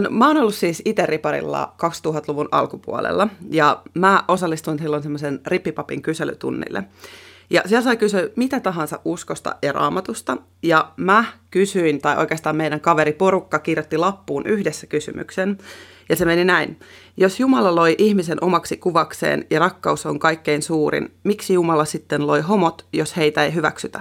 No, 0.00 0.10
mä 0.10 0.26
oon 0.26 0.36
ollut 0.36 0.54
siis 0.54 0.82
itse 0.84 1.06
riparilla 1.06 1.74
2000-luvun 1.82 2.48
alkupuolella 2.52 3.28
ja 3.50 3.82
mä 3.94 4.24
osallistuin 4.28 4.78
silloin 4.78 5.02
semmoisen 5.02 5.40
rippipapin 5.46 6.02
kyselytunnille. 6.02 6.84
Ja 7.50 7.62
siellä 7.66 7.84
sai 7.84 7.96
kysyä 7.96 8.28
mitä 8.36 8.60
tahansa 8.60 9.00
uskosta 9.04 9.56
ja 9.62 9.72
raamatusta. 9.72 10.36
Ja 10.62 10.92
mä 10.96 11.24
kysyin, 11.50 12.00
tai 12.00 12.16
oikeastaan 12.16 12.56
meidän 12.56 12.80
kaveriporukka 12.80 13.58
kirjoitti 13.58 13.96
lappuun 13.96 14.46
yhdessä 14.46 14.86
kysymyksen. 14.86 15.58
Ja 16.08 16.16
se 16.16 16.24
meni 16.24 16.44
näin. 16.44 16.80
Jos 17.16 17.40
Jumala 17.40 17.74
loi 17.74 17.94
ihmisen 17.98 18.44
omaksi 18.44 18.76
kuvakseen 18.76 19.46
ja 19.50 19.58
rakkaus 19.58 20.06
on 20.06 20.18
kaikkein 20.18 20.62
suurin, 20.62 21.14
miksi 21.24 21.54
Jumala 21.54 21.84
sitten 21.84 22.26
loi 22.26 22.40
homot, 22.40 22.86
jos 22.92 23.16
heitä 23.16 23.44
ei 23.44 23.54
hyväksytä? 23.54 24.00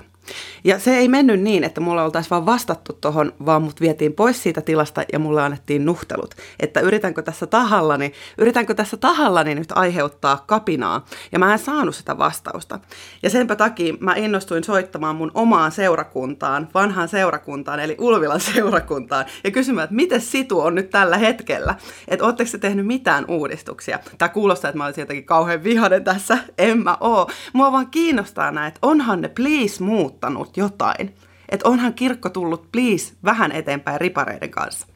Ja 0.63 0.79
se 0.79 0.97
ei 0.97 1.07
mennyt 1.07 1.41
niin, 1.41 1.63
että 1.63 1.81
mulla 1.81 2.03
oltaisiin 2.03 2.29
vaan 2.29 2.45
vastattu 2.45 2.93
tuohon, 2.93 3.33
vaan 3.45 3.61
mut 3.61 3.81
vietiin 3.81 4.13
pois 4.13 4.43
siitä 4.43 4.61
tilasta 4.61 5.03
ja 5.13 5.19
mulle 5.19 5.41
annettiin 5.41 5.85
nuhtelut. 5.85 6.35
Että 6.59 6.79
yritänkö 6.79 7.21
tässä 7.21 7.47
tahallani, 7.47 8.13
yritänkö 8.37 8.73
tässä 8.73 8.97
tahallani 8.97 9.55
nyt 9.55 9.71
aiheuttaa 9.75 10.43
kapinaa. 10.47 11.05
Ja 11.31 11.39
mä 11.39 11.53
en 11.53 11.59
saanut 11.59 11.95
sitä 11.95 12.17
vastausta. 12.17 12.79
Ja 13.23 13.29
senpä 13.29 13.55
takia 13.55 13.93
mä 13.99 14.15
innostuin 14.15 14.63
soittamaan 14.63 15.15
mun 15.15 15.31
omaan 15.33 15.71
seurakuntaan, 15.71 16.67
vanhaan 16.73 17.09
seurakuntaan, 17.09 17.79
eli 17.79 17.95
Ulvilan 17.99 18.39
seurakuntaan, 18.53 19.25
ja 19.43 19.51
kysymään, 19.51 19.83
että 19.83 19.95
miten 19.95 20.21
situ 20.21 20.59
on 20.59 20.75
nyt 20.75 20.89
tällä 20.89 21.17
hetkellä? 21.17 21.75
Että 22.07 22.25
ootteko 22.25 22.49
se 22.49 22.57
tehnyt 22.57 22.87
mitään 22.87 23.25
uudistuksia? 23.27 23.99
Tämä 24.17 24.29
kuulostaa, 24.29 24.69
että 24.69 24.77
mä 24.77 24.85
olisin 24.85 25.01
jotenkin 25.01 25.25
kauhean 25.25 25.63
vihainen 25.63 26.03
tässä. 26.03 26.37
En 26.57 26.83
mä 26.83 26.97
oo. 26.99 27.29
Mua 27.53 27.71
vaan 27.71 27.87
kiinnostaa 27.87 28.51
näin, 28.51 28.67
että 28.67 28.79
onhan 28.81 29.21
ne 29.21 29.27
please 29.27 29.83
muuttanut 30.17 30.57
jotain. 30.57 31.15
Että 31.49 31.69
onhan 31.69 31.93
kirkko 31.93 32.29
tullut 32.29 32.71
please 32.71 33.13
vähän 33.23 33.51
eteenpäin 33.51 34.01
ripareiden 34.01 34.49
kanssa. 34.49 34.87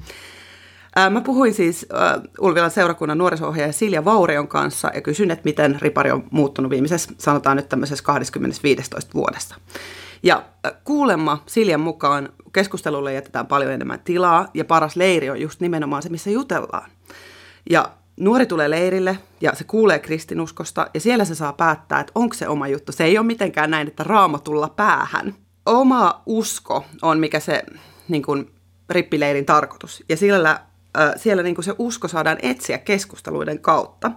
Ää, 0.96 1.10
mä 1.10 1.22
puhuin 1.22 1.54
siis 1.54 1.86
äh, 1.94 2.22
Ulvilan 2.40 2.72
seurakunnan 2.72 3.18
nuoriso 3.18 3.54
Silja 3.72 4.06
Vaurion 4.06 4.48
kanssa 4.48 4.92
ja 4.94 5.02
kysyin, 5.02 5.32
että 5.32 5.46
miten 5.46 5.78
ripari 5.82 6.12
on 6.12 6.28
muuttunut 6.32 6.72
viimeisessä, 6.72 7.14
sanotaan 7.18 7.58
nyt 7.58 7.70
tämmöisessä 7.70 8.04
25 8.04 8.92
vuodessa. 9.14 9.56
Ja 10.24 10.44
kuulemma 10.84 11.44
Siljan 11.46 11.82
mukaan 11.82 12.30
keskustelulle 12.54 13.14
jätetään 13.14 13.48
paljon 13.48 13.72
enemmän 13.72 14.00
tilaa 14.00 14.48
ja 14.54 14.66
paras 14.66 14.96
leiri 14.96 15.30
on 15.30 15.42
just 15.42 15.62
nimenomaan 15.62 16.04
se, 16.04 16.10
missä 16.10 16.30
jutellaan. 16.30 16.92
Ja 17.70 17.92
nuori 18.20 18.46
tulee 18.46 18.70
leirille 18.70 19.18
ja 19.42 19.56
se 19.56 19.64
kuulee 19.64 20.00
kristinuskosta 20.00 20.88
ja 20.94 21.00
siellä 21.00 21.26
se 21.26 21.36
saa 21.36 21.54
päättää, 21.54 22.00
että 22.00 22.12
onko 22.16 22.34
se 22.34 22.48
oma 22.48 22.68
juttu. 22.68 22.92
Se 22.92 23.04
ei 23.04 23.18
ole 23.18 23.26
mitenkään 23.26 23.72
näin, 23.72 23.88
että 23.88 24.04
raamatulla 24.04 24.70
päähän. 24.70 25.36
Oma 25.66 26.22
usko 26.26 26.86
on 27.02 27.20
mikä 27.20 27.40
se 27.40 27.64
niin 28.08 28.24
kuin, 28.24 28.52
rippileirin 28.90 29.46
tarkoitus 29.46 30.04
ja 30.10 30.18
siellä, 30.18 30.60
äh, 31.00 31.14
siellä 31.16 31.44
niin 31.44 31.56
kuin 31.56 31.66
se 31.66 31.76
usko 31.80 32.08
saadaan 32.08 32.38
etsiä 32.42 32.78
keskusteluiden 32.78 33.60
kautta. 33.60 34.12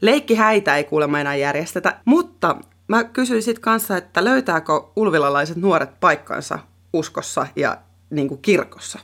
Leikki 0.00 0.34
häitä 0.34 0.76
ei 0.76 0.84
kuulemma 0.84 1.20
enää 1.20 1.36
järjestetä, 1.36 2.00
mutta 2.04 2.56
mä 2.88 3.04
kysyin 3.04 3.42
sitten 3.42 3.62
kanssa, 3.62 3.96
että 3.96 4.24
löytääkö 4.24 4.72
ulvilalaiset 4.96 5.56
nuoret 5.56 6.00
paikkansa 6.00 6.58
uskossa 6.92 7.46
ja 7.56 7.78
niin 8.10 8.28
kuin 8.28 8.42
kirkossa. 8.42 8.98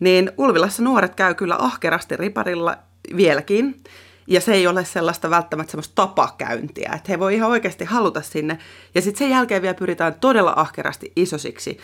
Niin 0.00 0.32
Ulvilassa 0.38 0.82
nuoret 0.82 1.14
käy 1.14 1.34
kyllä 1.34 1.56
ahkerasti 1.58 2.16
riparilla 2.16 2.78
vieläkin. 3.16 3.82
Ja 4.26 4.40
se 4.40 4.52
ei 4.52 4.66
ole 4.66 4.84
sellaista 4.84 5.30
välttämättä 5.30 5.70
semmoista 5.70 5.94
tapakäyntiä, 5.94 6.92
että 6.94 7.12
he 7.12 7.18
voi 7.18 7.34
ihan 7.34 7.50
oikeasti 7.50 7.84
haluta 7.84 8.22
sinne. 8.22 8.58
Ja 8.94 9.02
sitten 9.02 9.18
sen 9.18 9.30
jälkeen 9.30 9.62
vielä 9.62 9.74
pyritään 9.74 10.14
todella 10.20 10.52
ahkerasti 10.56 11.12
isosiksi. 11.16 11.78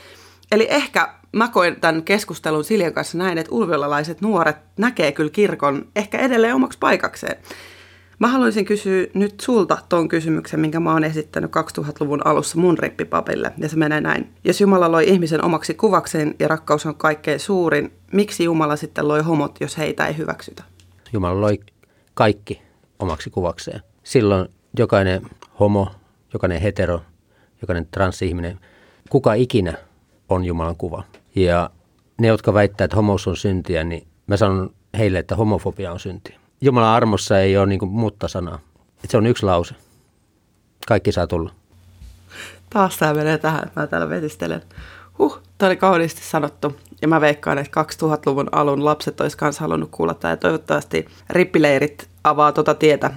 Eli 0.52 0.66
ehkä 0.70 1.14
mä 1.32 1.48
koen 1.48 1.80
tämän 1.80 2.02
keskustelun 2.02 2.64
Siljan 2.64 2.92
kanssa 2.92 3.18
näin, 3.18 3.38
että 3.38 3.54
ulvilalaiset 3.54 4.20
nuoret 4.20 4.56
näkee 4.76 5.12
kyllä 5.12 5.30
kirkon 5.30 5.88
ehkä 5.96 6.18
edelleen 6.18 6.54
omaksi 6.54 6.78
paikakseen. 6.78 7.36
Mä 8.18 8.28
haluaisin 8.28 8.64
kysyä 8.64 9.06
nyt 9.14 9.40
sulta 9.40 9.78
tuon 9.88 10.08
kysymyksen, 10.08 10.60
minkä 10.60 10.80
mä 10.80 10.92
oon 10.92 11.04
esittänyt 11.04 11.50
2000-luvun 11.50 12.26
alussa 12.26 12.58
mun 12.58 12.78
rippipapille, 12.78 13.52
ja 13.58 13.68
se 13.68 13.76
menee 13.76 14.00
näin. 14.00 14.34
Jos 14.44 14.60
Jumala 14.60 14.92
loi 14.92 15.08
ihmisen 15.08 15.44
omaksi 15.44 15.74
kuvakseen 15.74 16.34
ja 16.38 16.48
rakkaus 16.48 16.86
on 16.86 16.94
kaikkein 16.94 17.40
suurin, 17.40 17.92
miksi 18.12 18.44
Jumala 18.44 18.76
sitten 18.76 19.08
loi 19.08 19.22
homot, 19.22 19.60
jos 19.60 19.78
heitä 19.78 20.06
ei 20.06 20.16
hyväksytä? 20.16 20.62
Jumala 21.12 21.40
loi 21.40 21.60
kaikki 22.14 22.62
omaksi 22.98 23.30
kuvakseen. 23.30 23.80
Silloin 24.02 24.48
jokainen 24.78 25.22
homo, 25.60 25.88
jokainen 26.32 26.60
hetero, 26.60 27.00
jokainen 27.62 27.86
transihminen, 27.90 28.60
kuka 29.10 29.34
ikinä 29.34 29.74
on 30.28 30.44
Jumalan 30.44 30.76
kuva. 30.76 31.04
Ja 31.34 31.70
ne, 32.20 32.28
jotka 32.28 32.54
väittää, 32.54 32.84
että 32.84 32.96
homous 32.96 33.28
on 33.28 33.36
syntiä, 33.36 33.84
niin 33.84 34.06
mä 34.26 34.36
sanon 34.36 34.74
heille, 34.98 35.18
että 35.18 35.36
homofobia 35.36 35.92
on 35.92 36.00
syntiä. 36.00 36.40
Jumalan 36.60 36.88
armossa 36.88 37.40
ei 37.40 37.56
ole 37.56 37.66
niin 37.66 37.88
mutta-sanaa. 37.88 38.58
se 39.08 39.16
on 39.16 39.26
yksi 39.26 39.46
lause. 39.46 39.74
Kaikki 40.86 41.12
saa 41.12 41.26
tulla. 41.26 41.52
Taas 42.70 42.96
tämä 42.96 43.14
menee 43.14 43.38
tähän, 43.38 43.64
että 43.66 43.80
mä 43.80 43.86
täällä 43.86 44.08
vetistelen. 44.08 44.62
Huh, 45.20 45.40
tämä 45.58 45.68
oli 45.68 45.76
kauniisti 45.76 46.20
sanottu. 46.24 46.76
Ja 47.02 47.08
mä 47.08 47.20
veikkaan, 47.20 47.58
että 47.58 47.82
2000-luvun 47.82 48.48
alun 48.52 48.84
lapset 48.84 49.20
olisi 49.20 49.36
myös 49.40 49.58
halunnut 49.58 49.88
kuulla 49.90 50.14
tämä. 50.14 50.32
Ja 50.32 50.36
toivottavasti 50.36 51.06
rippileirit 51.30 52.08
avaa 52.24 52.52
tuota 52.52 52.74
tietä 52.74 53.10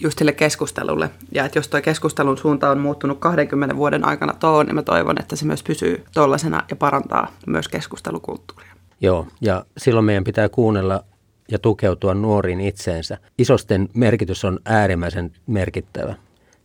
just 0.00 0.18
sille 0.18 0.32
keskustelulle. 0.32 1.10
Ja 1.32 1.44
että 1.44 1.58
jos 1.58 1.68
tuo 1.68 1.80
keskustelun 1.80 2.38
suunta 2.38 2.70
on 2.70 2.78
muuttunut 2.78 3.18
20 3.18 3.76
vuoden 3.76 4.04
aikana 4.04 4.32
tuohon, 4.32 4.66
niin 4.66 4.74
mä 4.74 4.82
toivon, 4.82 5.20
että 5.20 5.36
se 5.36 5.44
myös 5.44 5.62
pysyy 5.62 6.04
tuollaisena 6.14 6.62
ja 6.70 6.76
parantaa 6.76 7.32
myös 7.46 7.68
keskustelukulttuuria. 7.68 8.72
Joo, 9.00 9.26
ja 9.40 9.64
silloin 9.76 10.06
meidän 10.06 10.24
pitää 10.24 10.48
kuunnella 10.48 11.04
ja 11.50 11.58
tukeutua 11.58 12.14
nuoriin 12.14 12.60
itseensä. 12.60 13.18
Isosten 13.38 13.88
merkitys 13.94 14.44
on 14.44 14.58
äärimmäisen 14.64 15.32
merkittävä. 15.46 16.14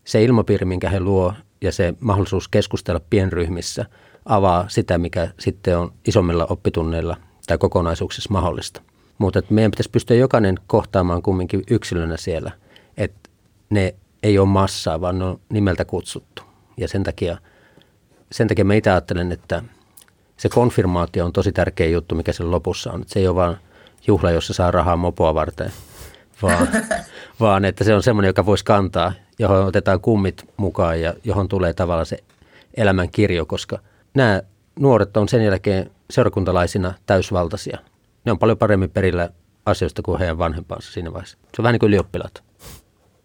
Se 0.04 0.24
ilmapiiri, 0.24 0.66
minkä 0.66 0.90
he 0.90 1.00
luo 1.00 1.34
ja 1.62 1.72
se 1.72 1.94
mahdollisuus 2.00 2.48
keskustella 2.48 3.02
pienryhmissä 3.10 3.86
avaa 4.26 4.66
sitä, 4.68 4.98
mikä 4.98 5.28
sitten 5.40 5.78
on 5.78 5.94
isommilla 6.08 6.46
oppitunneilla 6.50 7.18
tai 7.48 7.58
kokonaisuuksissa 7.58 8.30
mahdollista. 8.32 8.82
Mutta 9.18 9.42
meidän 9.50 9.72
pitäisi 9.72 9.90
pystyä 9.90 10.18
jokainen 10.18 10.60
kohtaamaan 10.68 11.22
kumminkin 11.22 11.64
yksilönä 11.70 12.18
siellä, 12.18 12.52
että 12.98 13.30
ne 13.70 13.96
ei 14.24 14.40
ole 14.40 14.48
massaa, 14.48 15.02
vaan 15.02 15.20
ne 15.20 15.26
on 15.26 15.40
nimeltä 15.50 15.86
kutsuttu. 15.86 16.42
Ja 16.78 16.88
sen 16.88 17.04
takia, 17.04 17.38
sen 18.32 18.48
takia 18.48 18.66
mä 18.66 18.74
itse 18.74 18.90
ajattelen, 18.90 19.32
että 19.32 19.64
se 20.38 20.50
konfirmaatio 20.50 21.26
on 21.26 21.34
tosi 21.34 21.52
tärkeä 21.52 21.88
juttu, 21.88 22.16
mikä 22.16 22.34
sen 22.34 22.52
lopussa 22.52 22.92
on. 22.92 23.02
Että 23.02 23.14
se 23.14 23.20
ei 23.20 23.28
ole 23.28 23.36
vaan 23.36 23.58
juhla, 24.08 24.32
jossa 24.32 24.54
saa 24.54 24.72
rahaa 24.72 24.96
mopoa 24.96 25.34
varten, 25.34 25.72
vaan, 26.42 26.68
vaan 27.40 27.66
että 27.66 27.84
se 27.84 27.96
on 27.96 28.04
semmoinen, 28.04 28.30
joka 28.30 28.46
voisi 28.46 28.66
kantaa, 28.66 29.14
johon 29.40 29.66
otetaan 29.66 30.02
kummit 30.02 30.50
mukaan 30.58 31.02
ja 31.02 31.14
johon 31.24 31.48
tulee 31.48 31.74
tavallaan 31.74 32.06
se 32.06 32.18
elämän 32.78 33.10
kirjo, 33.10 33.46
koska 33.46 33.80
nämä 34.14 34.42
nuoret 34.80 35.18
on 35.18 35.30
sen 35.30 35.44
jälkeen 35.46 35.92
seurakuntalaisina 36.10 36.94
täysvaltaisia. 37.06 37.78
Ne 38.26 38.32
on 38.32 38.40
paljon 38.40 38.58
paremmin 38.58 38.90
perillä 38.90 39.30
asioista 39.66 40.02
kuin 40.02 40.20
heidän 40.20 40.38
vanhempansa 40.38 40.92
siinä 40.92 41.14
vaiheessa. 41.14 41.38
Se 41.56 41.62
on 41.62 41.64
vähän 41.64 41.74
niin 41.74 41.80
kuin 41.80 41.88
ylioppilaat. 41.88 42.44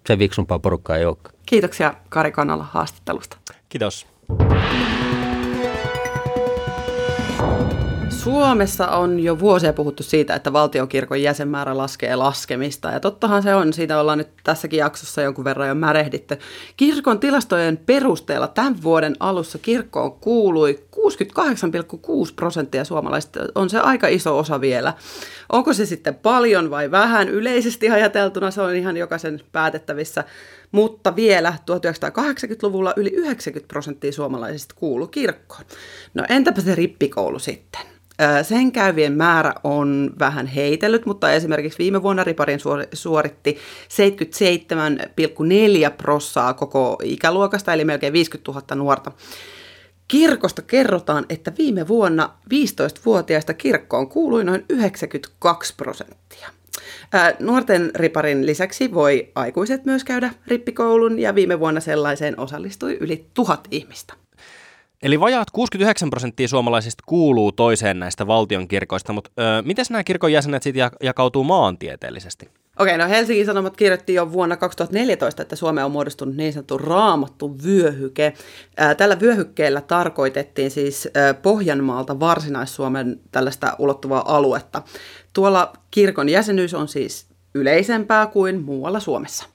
Se 0.07 0.19
viksumpaa 0.19 0.59
porukkaa 0.59 0.97
ei 0.97 1.05
olekaan. 1.05 1.35
Kiitoksia 1.47 1.95
Kari 2.09 2.33
Kannalla 2.33 2.65
haastattelusta. 2.65 3.37
Kiitos. 3.69 4.07
Suomessa 8.27 8.89
on 8.89 9.21
jo 9.21 9.39
vuosia 9.39 9.73
puhuttu 9.73 10.03
siitä, 10.03 10.35
että 10.35 10.53
valtiokirkon 10.53 11.23
jäsenmäärä 11.23 11.77
laskee 11.77 12.17
laskemista. 12.17 12.91
Ja 12.91 13.01
tottahan 13.01 13.43
se 13.43 13.55
on, 13.55 13.73
siitä 13.73 14.01
ollaan 14.01 14.19
nyt 14.19 14.29
tässäkin 14.45 14.79
jaksossa 14.79 15.23
jonkun 15.23 15.45
verran 15.45 15.69
jo 15.69 15.75
märehditty. 15.75 16.39
Kirkon 16.77 17.21
tilastojen 17.21 17.77
perusteella 17.77 18.49
tämän 18.49 18.83
vuoden 18.83 19.17
alussa 19.21 19.59
kirkkoon 19.59 20.13
kuului 20.13 20.85
68,6 20.97 22.33
prosenttia 22.37 22.85
suomalaisista. 22.85 23.41
On 23.55 23.71
se 23.71 23.79
aika 23.79 24.09
iso 24.09 24.39
osa 24.39 24.61
vielä. 24.61 24.95
Onko 25.53 25.73
se 25.73 25.87
sitten 25.87 26.15
paljon 26.15 26.71
vai 26.71 26.91
vähän? 26.91 27.29
Yleisesti 27.29 27.91
ajateltuna 27.91 28.51
se 28.51 28.61
on 28.61 28.75
ihan 28.75 28.97
jokaisen 28.97 29.41
päätettävissä. 29.53 30.25
Mutta 30.73 31.17
vielä 31.17 31.55
1980-luvulla 31.71 32.93
yli 32.97 33.11
90 33.11 33.69
prosenttia 33.69 34.13
suomalaisista 34.13 34.75
kuulu 34.79 35.07
kirkkoon. 35.07 35.65
No 36.15 36.25
entäpä 36.29 36.61
se 36.61 36.75
rippikoulu 36.75 37.39
sitten? 37.39 37.96
Sen 38.43 38.73
käyvien 38.73 39.13
määrä 39.13 39.55
on 39.65 40.11
vähän 40.19 40.47
heitellyt, 40.47 41.07
mutta 41.07 41.33
esimerkiksi 41.33 41.79
viime 41.79 42.03
vuonna 42.03 42.25
Riparin 42.25 42.61
suoritti 42.93 43.59
77,4 45.89 45.91
prossaa 45.97 46.55
koko 46.55 46.99
ikäluokasta, 47.03 47.73
eli 47.73 47.85
melkein 47.85 48.13
50 48.13 48.53
000 48.53 48.75
nuorta. 48.75 49.13
Kirkosta 50.09 50.63
kerrotaan, 50.63 51.27
että 51.29 51.53
viime 51.59 51.89
vuonna 51.89 52.31
15-vuotiaista 52.45 53.55
kirkkoon 53.55 54.09
kuului 54.09 54.45
noin 54.45 54.65
92 54.69 55.75
prosenttia. 55.77 56.49
Nuorten 57.41 57.91
riparin 57.95 58.47
lisäksi 58.47 58.95
voi 58.95 59.33
aikuiset 59.35 59.85
myös 59.85 60.05
käydä 60.05 60.31
rippikoulun 60.47 61.19
ja 61.19 61.35
viime 61.35 61.61
vuonna 61.61 61.81
sellaiseen 61.81 62.41
osallistui 62.41 62.97
yli 63.01 63.27
tuhat 63.35 63.69
ihmistä. 63.71 64.15
Eli 65.03 65.21
vajaat 65.21 65.51
69 65.51 66.11
prosenttia 66.11 66.49
suomalaisista 66.49 67.03
kuuluu 67.07 67.53
toiseen 67.53 67.99
näistä 67.99 68.27
valtionkirkoista, 68.27 69.13
mutta 69.13 69.31
ö, 69.39 69.63
miten 69.63 69.85
nämä 69.91 70.05
kirkon 70.05 70.33
jäsenet 70.33 70.63
sitten 70.63 70.91
jakautuu 71.03 71.45
maantieteellisesti? 71.45 72.51
Okei, 72.79 72.99
no 72.99 73.09
Helsingin 73.09 73.47
Sanomat 73.47 73.77
kirjoitti 73.77 74.15
jo 74.15 74.33
vuonna 74.33 74.57
2014, 74.57 75.43
että 75.43 75.57
Suomeen 75.57 75.85
on 75.85 75.91
muodostunut 75.91 76.37
niin 76.37 76.53
sanottu 76.53 76.79
raamattu 76.79 77.57
vyöhyke. 77.65 78.33
Tällä 78.97 79.21
vyöhykkeellä 79.21 79.81
tarkoitettiin 79.81 80.71
siis 80.71 81.09
Pohjanmaalta 81.43 82.21
Varsinais-Suomen 82.21 83.21
tällaista 83.33 83.77
ulottuvaa 83.79 84.37
aluetta. 84.37 84.83
Tuolla 85.33 85.73
kirkon 85.91 86.29
jäsenyys 86.29 86.75
on 86.75 86.89
siis 86.89 87.27
yleisempää 87.55 88.27
kuin 88.27 88.63
muualla 88.63 89.01
Suomessa. 89.01 89.47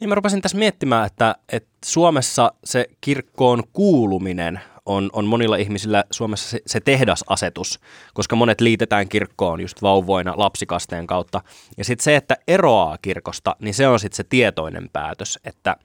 Niin 0.00 0.08
mä 0.08 0.14
rupesin 0.14 0.42
tässä 0.42 0.58
miettimään, 0.58 1.06
että, 1.06 1.34
että 1.52 1.70
Suomessa 1.84 2.52
se 2.64 2.86
kirkkoon 3.00 3.62
kuuluminen 3.72 4.60
on, 4.86 5.10
on 5.12 5.26
monilla 5.26 5.56
ihmisillä 5.56 6.04
Suomessa 6.10 6.50
se, 6.50 6.60
se 6.66 6.80
tehdasasetus, 6.80 7.80
koska 8.14 8.36
monet 8.36 8.60
liitetään 8.60 9.08
kirkkoon 9.08 9.60
just 9.60 9.82
vauvoina 9.82 10.34
lapsikasteen 10.36 11.06
kautta. 11.06 11.40
Ja 11.76 11.84
sitten 11.84 12.04
se, 12.04 12.16
että 12.16 12.36
eroaa 12.48 12.98
kirkosta, 13.02 13.56
niin 13.60 13.74
se 13.74 13.88
on 13.88 14.00
sitten 14.00 14.16
se 14.16 14.24
tietoinen 14.24 14.90
päätös, 14.92 15.38
että, 15.44 15.76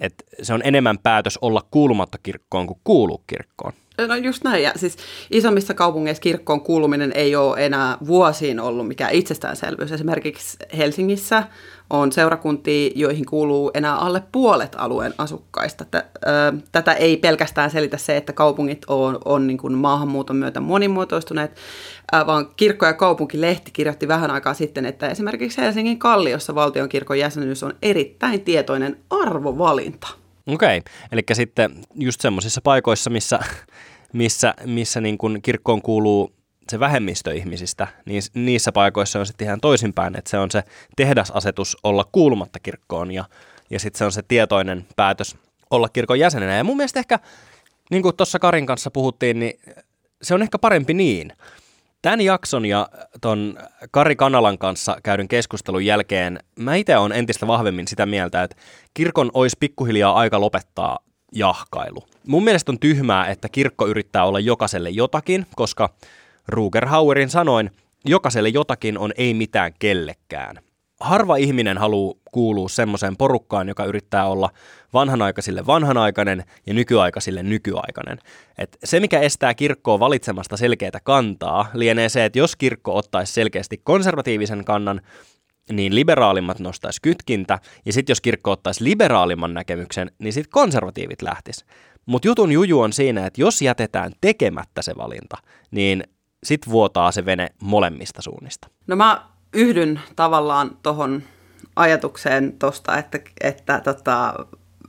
että 0.00 0.24
se 0.42 0.54
on 0.54 0.60
enemmän 0.64 0.98
päätös 0.98 1.38
olla 1.42 1.62
kuulumatta 1.70 2.18
kirkkoon 2.22 2.66
kuin 2.66 2.80
kuuluu 2.84 3.24
kirkkoon. 3.26 3.72
No 4.06 4.16
just 4.16 4.44
näin, 4.44 4.62
ja 4.62 4.72
siis 4.76 4.96
isommissa 5.30 5.74
kaupungeissa 5.74 6.20
kirkkoon 6.20 6.60
kuuluminen 6.60 7.12
ei 7.14 7.36
ole 7.36 7.66
enää 7.66 7.96
vuosiin 8.06 8.60
ollut 8.60 8.88
mikään 8.88 9.12
itsestäänselvyys. 9.12 9.92
Esimerkiksi 9.92 10.56
Helsingissä 10.76 11.42
on 11.90 12.12
seurakuntia, 12.12 12.90
joihin 12.94 13.26
kuuluu 13.26 13.70
enää 13.74 13.96
alle 13.96 14.22
puolet 14.32 14.76
alueen 14.78 15.14
asukkaista. 15.18 15.84
Tätä 16.72 16.92
ei 16.92 17.16
pelkästään 17.16 17.70
selitä 17.70 17.96
se, 17.96 18.16
että 18.16 18.32
kaupungit 18.32 18.84
on, 18.88 19.18
on 19.24 19.46
niin 19.46 19.58
kuin 19.58 19.74
maahanmuuton 19.74 20.36
myötä 20.36 20.60
monimuotoistuneet, 20.60 21.56
vaan 22.26 22.48
Kirkko- 22.56 22.86
ja 22.86 22.92
kaupunkilehti 22.92 23.70
kirjoitti 23.70 24.08
vähän 24.08 24.30
aikaa 24.30 24.54
sitten, 24.54 24.86
että 24.86 25.08
esimerkiksi 25.08 25.60
Helsingin 25.60 25.98
Kalliossa 25.98 26.54
valtionkirkon 26.54 27.18
jäsenyys 27.18 27.62
on 27.62 27.74
erittäin 27.82 28.40
tietoinen 28.40 28.96
arvovalinta. 29.10 30.08
Okei, 30.48 30.82
eli 31.12 31.22
sitten 31.32 31.84
just 31.94 32.20
semmoisissa 32.20 32.60
paikoissa, 32.60 33.10
missä, 33.10 33.38
missä, 34.12 34.54
missä 34.64 35.00
niin 35.00 35.18
kuin 35.18 35.42
kirkkoon 35.42 35.82
kuuluu 35.82 36.32
se 36.70 36.80
vähemmistö 36.80 37.34
ihmisistä, 37.34 37.88
niin 38.04 38.22
niissä 38.34 38.72
paikoissa 38.72 39.18
on 39.18 39.26
sitten 39.26 39.46
ihan 39.46 39.60
toisinpäin, 39.60 40.18
että 40.18 40.30
se 40.30 40.38
on 40.38 40.50
se 40.50 40.62
tehdasasetus 40.96 41.76
olla 41.82 42.04
kuulumatta 42.12 42.58
kirkkoon 42.60 43.10
ja, 43.10 43.24
ja 43.70 43.80
sitten 43.80 43.98
se 43.98 44.04
on 44.04 44.12
se 44.12 44.22
tietoinen 44.28 44.86
päätös 44.96 45.36
olla 45.70 45.88
kirkon 45.88 46.18
jäsenenä. 46.18 46.56
Ja 46.56 46.64
mun 46.64 46.76
mielestä 46.76 47.00
ehkä, 47.00 47.18
niin 47.90 48.02
kuin 48.02 48.16
tuossa 48.16 48.38
Karin 48.38 48.66
kanssa 48.66 48.90
puhuttiin, 48.90 49.38
niin 49.38 49.60
se 50.22 50.34
on 50.34 50.42
ehkä 50.42 50.58
parempi 50.58 50.94
niin. 50.94 51.32
Tämän 52.02 52.20
jakson 52.20 52.66
ja 52.66 52.88
ton 53.20 53.58
Kari 53.90 54.16
Kanalan 54.16 54.58
kanssa 54.58 54.96
käydyn 55.02 55.28
keskustelun 55.28 55.84
jälkeen 55.84 56.38
mä 56.58 56.74
itse 56.74 56.96
olen 56.96 57.12
entistä 57.12 57.46
vahvemmin 57.46 57.88
sitä 57.88 58.06
mieltä, 58.06 58.42
että 58.42 58.56
kirkon 58.94 59.30
olisi 59.34 59.56
pikkuhiljaa 59.60 60.14
aika 60.14 60.40
lopettaa 60.40 60.98
jahkailu. 61.32 62.04
Mun 62.26 62.44
mielestä 62.44 62.72
on 62.72 62.78
tyhmää, 62.78 63.26
että 63.26 63.48
kirkko 63.48 63.86
yrittää 63.86 64.24
olla 64.24 64.40
jokaiselle 64.40 64.90
jotakin, 64.90 65.46
koska 65.56 65.90
Ruger 66.48 66.86
Hauerin 66.86 67.30
sanoin, 67.30 67.70
jokaiselle 68.04 68.48
jotakin 68.48 68.98
on 68.98 69.12
ei 69.16 69.34
mitään 69.34 69.72
kellekään. 69.78 70.56
Harva 71.00 71.36
ihminen 71.36 71.78
haluaa 71.78 72.14
kuulua 72.32 72.68
semmoiseen 72.68 73.16
porukkaan, 73.16 73.68
joka 73.68 73.84
yrittää 73.84 74.26
olla 74.26 74.50
vanhanaikaisille 74.94 75.66
vanhanaikainen 75.66 76.44
ja 76.66 76.74
nykyaikaisille 76.74 77.42
nykyaikainen. 77.42 78.18
Et 78.58 78.78
se, 78.84 79.00
mikä 79.00 79.20
estää 79.20 79.54
kirkkoa 79.54 80.00
valitsemasta 80.00 80.56
selkeää 80.56 81.00
kantaa, 81.04 81.66
lienee 81.74 82.08
se, 82.08 82.24
että 82.24 82.38
jos 82.38 82.56
kirkko 82.56 82.96
ottaisi 82.96 83.32
selkeästi 83.32 83.80
konservatiivisen 83.84 84.64
kannan, 84.64 85.00
niin 85.72 85.94
liberaalimmat 85.94 86.58
nostaisi 86.58 87.02
kytkintä, 87.02 87.58
ja 87.86 87.92
sitten 87.92 88.10
jos 88.10 88.20
kirkko 88.20 88.50
ottaisi 88.50 88.84
liberaalimman 88.84 89.54
näkemyksen, 89.54 90.10
niin 90.18 90.32
sitten 90.32 90.50
konservatiivit 90.50 91.22
lähtis. 91.22 91.64
Mutta 92.06 92.28
jutun 92.28 92.52
juju 92.52 92.80
on 92.80 92.92
siinä, 92.92 93.26
että 93.26 93.40
jos 93.40 93.62
jätetään 93.62 94.12
tekemättä 94.20 94.82
se 94.82 94.94
valinta, 94.96 95.36
niin 95.70 96.04
sit 96.44 96.68
vuotaa 96.68 97.12
se 97.12 97.24
vene 97.24 97.48
molemmista 97.62 98.22
suunnista. 98.22 98.68
No 98.86 98.96
mä 98.96 99.28
yhdyn 99.52 100.00
tavallaan 100.16 100.76
tuohon 100.82 101.22
ajatukseen 101.76 102.52
tuosta, 102.58 102.96
että, 102.96 103.18
että 103.40 103.80
tota, 103.80 104.34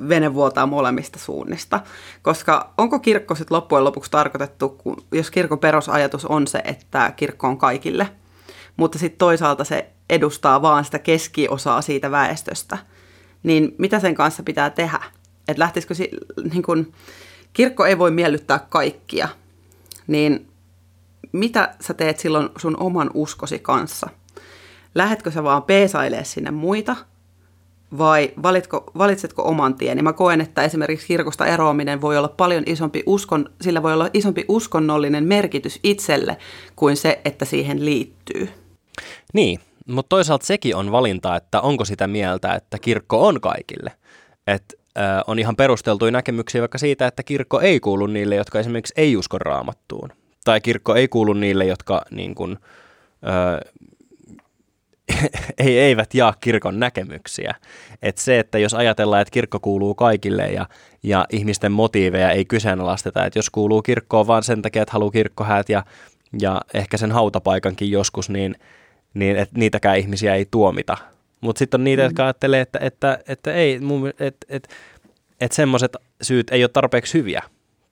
vene 0.09 0.33
vuotaa 0.33 0.65
molemmista 0.65 1.19
suunnista. 1.19 1.79
Koska 2.21 2.73
onko 2.77 2.99
kirkko 2.99 3.35
sitten 3.35 3.55
loppujen 3.55 3.83
lopuksi 3.83 4.11
tarkoitettu, 4.11 4.69
kun, 4.69 5.03
jos 5.11 5.31
kirkon 5.31 5.59
perusajatus 5.59 6.25
on 6.25 6.47
se, 6.47 6.61
että 6.65 7.13
kirkko 7.15 7.47
on 7.47 7.57
kaikille, 7.57 8.09
mutta 8.77 8.99
sitten 8.99 9.17
toisaalta 9.17 9.63
se 9.63 9.89
edustaa 10.09 10.61
vaan 10.61 10.85
sitä 10.85 10.99
keskiosaa 10.99 11.81
siitä 11.81 12.11
väestöstä, 12.11 12.77
niin 13.43 13.75
mitä 13.77 13.99
sen 13.99 14.15
kanssa 14.15 14.43
pitää 14.43 14.69
tehdä? 14.69 14.99
Että 15.47 15.59
lähtisikö, 15.59 15.93
si- 15.93 16.11
niin 16.51 16.63
kun, 16.63 16.93
kirkko 17.53 17.85
ei 17.85 17.97
voi 17.97 18.11
miellyttää 18.11 18.59
kaikkia, 18.59 19.29
niin 20.07 20.51
mitä 21.31 21.75
sä 21.81 21.93
teet 21.93 22.19
silloin 22.19 22.49
sun 22.57 22.77
oman 22.79 23.11
uskosi 23.13 23.59
kanssa? 23.59 24.09
Lähetkö 24.95 25.31
sä 25.31 25.43
vaan 25.43 25.63
peesailee 25.63 26.23
sinne 26.23 26.51
muita 26.51 26.95
vai 27.97 28.33
valitko, 28.43 28.91
valitsetko 28.97 29.43
oman 29.43 29.75
tien? 29.75 29.97
Ja 29.97 30.03
mä 30.03 30.13
koen, 30.13 30.41
että 30.41 30.63
esimerkiksi 30.63 31.07
kirkosta 31.07 31.45
eroaminen 31.45 32.01
voi 32.01 32.17
olla 32.17 32.27
paljon 32.27 32.63
isompi 32.65 33.03
uskon, 33.05 33.49
sillä 33.61 33.83
voi 33.83 33.93
olla 33.93 34.09
isompi 34.13 34.45
uskonnollinen 34.47 35.23
merkitys 35.23 35.79
itselle 35.83 36.37
kuin 36.75 36.97
se, 36.97 37.21
että 37.25 37.45
siihen 37.45 37.85
liittyy. 37.85 38.49
Niin, 39.33 39.59
mutta 39.87 40.09
toisaalta 40.09 40.45
sekin 40.45 40.75
on 40.75 40.91
valinta, 40.91 41.35
että 41.35 41.61
onko 41.61 41.85
sitä 41.85 42.07
mieltä, 42.07 42.53
että 42.53 42.79
kirkko 42.79 43.27
on 43.27 43.41
kaikille. 43.41 43.91
Että 44.47 44.75
äh, 44.97 45.03
on 45.27 45.39
ihan 45.39 45.55
perusteltuja 45.55 46.11
näkemyksiä 46.11 46.61
vaikka 46.61 46.77
siitä, 46.77 47.07
että 47.07 47.23
kirkko 47.23 47.59
ei 47.59 47.79
kuulu 47.79 48.07
niille, 48.07 48.35
jotka 48.35 48.59
esimerkiksi 48.59 48.93
ei 48.97 49.17
usko 49.17 49.37
raamattuun 49.37 50.09
tai 50.45 50.61
kirkko 50.61 50.95
ei 50.95 51.07
kuulu 51.07 51.33
niille, 51.33 51.65
jotka 51.65 52.01
niin 52.11 52.35
kuin, 52.35 52.57
ö, 53.23 53.71
ei, 55.57 55.79
eivät 55.79 56.13
jaa 56.13 56.33
kirkon 56.41 56.79
näkemyksiä. 56.79 57.55
Et 58.01 58.17
se, 58.17 58.39
että 58.39 58.59
jos 58.59 58.73
ajatellaan, 58.73 59.21
että 59.21 59.31
kirkko 59.31 59.59
kuuluu 59.59 59.95
kaikille 59.95 60.47
ja, 60.47 60.65
ja 61.03 61.25
ihmisten 61.29 61.71
motiiveja 61.71 62.31
ei 62.31 62.45
kyseenalaisteta, 62.45 63.25
että 63.25 63.39
jos 63.39 63.49
kuuluu 63.49 63.81
kirkkoon 63.81 64.27
vaan 64.27 64.43
sen 64.43 64.61
takia, 64.61 64.81
että 64.81 64.93
haluaa 64.93 65.11
kirkkohäät 65.11 65.69
ja, 65.69 65.83
ja 66.41 66.61
ehkä 66.73 66.97
sen 66.97 67.11
hautapaikankin 67.11 67.91
joskus, 67.91 68.29
niin, 68.29 68.55
niin 69.13 69.37
et 69.37 69.49
niitäkään 69.53 69.97
ihmisiä 69.97 70.35
ei 70.35 70.47
tuomita. 70.51 70.97
Mutta 71.41 71.59
sitten 71.59 71.81
on 71.81 71.83
niitä, 71.83 72.01
mm. 72.01 72.05
jotka 72.05 72.23
ajattelee, 72.23 72.61
että, 72.61 72.79
että, 72.81 73.19
että 73.27 73.53
ei, 73.53 73.79
että, 74.19 74.45
että, 74.49 74.69
että 75.41 75.55
semmoiset 75.55 75.95
syyt 76.21 76.49
ei 76.49 76.63
ole 76.63 76.69
tarpeeksi 76.69 77.17
hyviä 77.17 77.43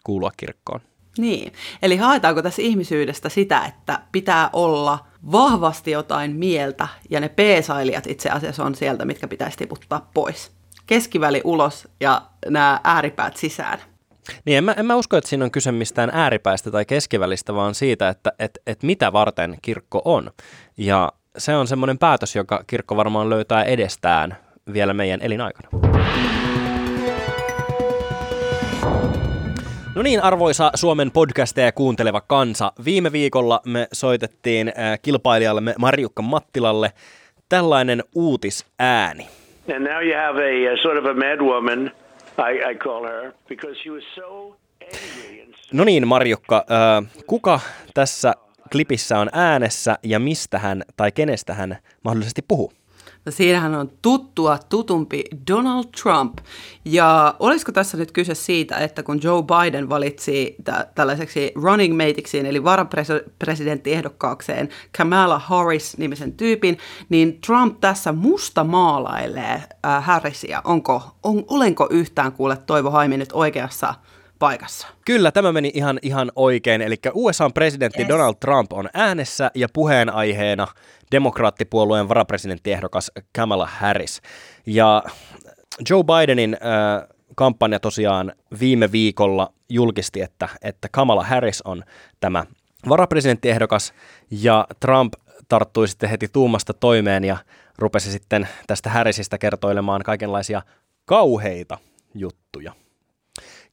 kuulua 0.03 0.31
kirkkoon. 0.37 0.81
Niin, 1.17 1.53
eli 1.81 1.97
haetaanko 1.97 2.41
tässä 2.41 2.61
ihmisyydestä 2.61 3.29
sitä, 3.29 3.65
että 3.65 3.99
pitää 4.11 4.49
olla 4.53 5.06
vahvasti 5.31 5.91
jotain 5.91 6.35
mieltä 6.35 6.87
ja 7.09 7.19
ne 7.19 7.29
peesailijat 7.29 8.07
itse 8.07 8.29
asiassa 8.29 8.63
on 8.63 8.75
sieltä, 8.75 9.05
mitkä 9.05 9.27
pitäisi 9.27 9.57
tiputtaa 9.57 10.09
pois. 10.13 10.51
Keskiväli 10.85 11.41
ulos 11.43 11.87
ja 11.99 12.21
nämä 12.47 12.79
ääripäät 12.83 13.37
sisään. 13.37 13.79
Niin, 14.45 14.57
en 14.57 14.63
mä, 14.63 14.71
en 14.71 14.85
mä 14.85 14.95
usko, 14.95 15.17
että 15.17 15.29
siinä 15.29 15.45
on 15.45 15.51
kyse 15.51 15.71
mistään 15.71 16.09
ääripäistä 16.13 16.71
tai 16.71 16.85
keskivälistä, 16.85 17.53
vaan 17.53 17.75
siitä, 17.75 18.09
että 18.09 18.31
et, 18.39 18.59
et 18.67 18.83
mitä 18.83 19.13
varten 19.13 19.57
kirkko 19.61 20.01
on. 20.05 20.31
Ja 20.77 21.11
se 21.37 21.55
on 21.55 21.67
semmoinen 21.67 21.97
päätös, 21.97 22.35
joka 22.35 22.63
kirkko 22.67 22.95
varmaan 22.95 23.29
löytää 23.29 23.63
edestään 23.63 24.37
vielä 24.73 24.93
meidän 24.93 25.21
elinaikana. 25.21 25.69
No 29.97 30.03
niin, 30.03 30.23
arvoisa 30.23 30.71
Suomen 30.75 31.11
podcasteja 31.11 31.71
kuunteleva 31.71 32.21
kansa. 32.21 32.71
Viime 32.85 33.11
viikolla 33.11 33.61
me 33.65 33.87
soitettiin 33.93 34.67
äh, 34.67 34.99
kilpailijallemme 35.01 35.75
Marjukka 35.77 36.21
Mattilalle 36.21 36.91
tällainen 37.49 38.03
uutisääni. 38.15 39.27
And 39.75 39.87
now 39.87 40.03
you 40.03 40.15
have 40.15 40.39
a, 40.39 40.73
a 40.73 40.77
sort 40.81 40.97
of 40.97 41.05
a 41.05 41.13
mad 41.13 41.39
woman, 41.39 41.91
I, 42.37 42.71
I 42.71 42.75
call 42.75 43.07
her, 43.07 43.31
because 43.49 43.75
she 43.83 43.91
was 43.91 44.03
so 44.15 44.55
No 45.73 45.83
niin, 45.83 46.07
Marjukka, 46.07 46.65
äh, 46.71 47.11
kuka 47.27 47.59
tässä 47.93 48.33
klipissä 48.71 49.19
on 49.19 49.29
äänessä 49.33 49.97
ja 50.03 50.19
mistä 50.19 50.59
hän 50.59 50.83
tai 50.97 51.11
kenestä 51.11 51.53
hän 51.53 51.77
mahdollisesti 52.03 52.41
puhuu? 52.47 52.71
Siinähän 53.29 53.75
on 53.75 53.91
tuttua 54.01 54.57
tutumpi 54.69 55.23
Donald 55.51 55.85
Trump. 56.03 56.37
Ja 56.85 57.35
olisiko 57.39 57.71
tässä 57.71 57.97
nyt 57.97 58.11
kyse 58.11 58.35
siitä, 58.35 58.77
että 58.77 59.03
kun 59.03 59.19
Joe 59.23 59.43
Biden 59.43 59.89
valitsi 59.89 60.55
tä- 60.63 60.87
tällaiseksi 60.95 61.51
running 61.55 61.97
mateiksi, 61.97 62.39
eli 62.39 62.63
varapresidenttiehdokkaakseen 62.63 64.69
Kamala 64.97 65.39
Harris-nimisen 65.39 66.33
tyypin, 66.33 66.77
niin 67.09 67.41
Trump 67.41 67.79
tässä 67.79 68.11
musta 68.11 68.63
maalailee 68.63 69.63
äh, 69.85 70.05
Harrisia. 70.05 70.61
Onko, 70.63 71.01
on, 71.23 71.43
olenko 71.47 71.87
yhtään 71.89 72.31
kuule 72.31 72.57
Toivo 72.57 72.91
Haimi 72.91 73.17
nyt 73.17 73.29
oikeassa 73.33 73.93
paikassa. 74.39 74.87
Kyllä, 75.05 75.31
tämä 75.31 75.51
meni 75.51 75.71
ihan, 75.73 75.99
ihan 76.01 76.31
oikein. 76.35 76.81
Eli 76.81 76.95
USA-presidentti 77.13 77.99
yes. 77.99 78.09
Donald 78.09 78.35
Trump 78.39 78.73
on 78.73 78.89
äänessä 78.93 79.51
ja 79.55 79.67
puheenaiheena 79.73 80.67
demokraattipuolueen 81.11 82.09
varapresidenttiehdokas 82.09 83.11
Kamala 83.35 83.65
Harris. 83.65 84.21
Ja 84.65 85.03
Joe 85.89 86.03
Bidenin 86.03 86.53
äh, 86.53 87.07
kampanja 87.35 87.79
tosiaan 87.79 88.33
viime 88.59 88.91
viikolla 88.91 89.53
julkisti, 89.69 90.21
että, 90.21 90.49
että 90.61 90.87
Kamala 90.91 91.23
Harris 91.23 91.61
on 91.61 91.83
tämä 92.19 92.45
varapresidenttiehdokas 92.89 93.93
ja 94.31 94.67
Trump 94.79 95.13
tarttui 95.49 95.87
sitten 95.87 96.09
heti 96.09 96.27
tuumasta 96.27 96.73
toimeen 96.73 97.23
ja 97.23 97.37
rupesi 97.77 98.11
sitten 98.11 98.47
tästä 98.67 98.89
Harrisista 98.89 99.37
kertoilemaan 99.37 100.03
kaikenlaisia 100.03 100.61
kauheita 101.05 101.77
juttuja. 102.15 102.73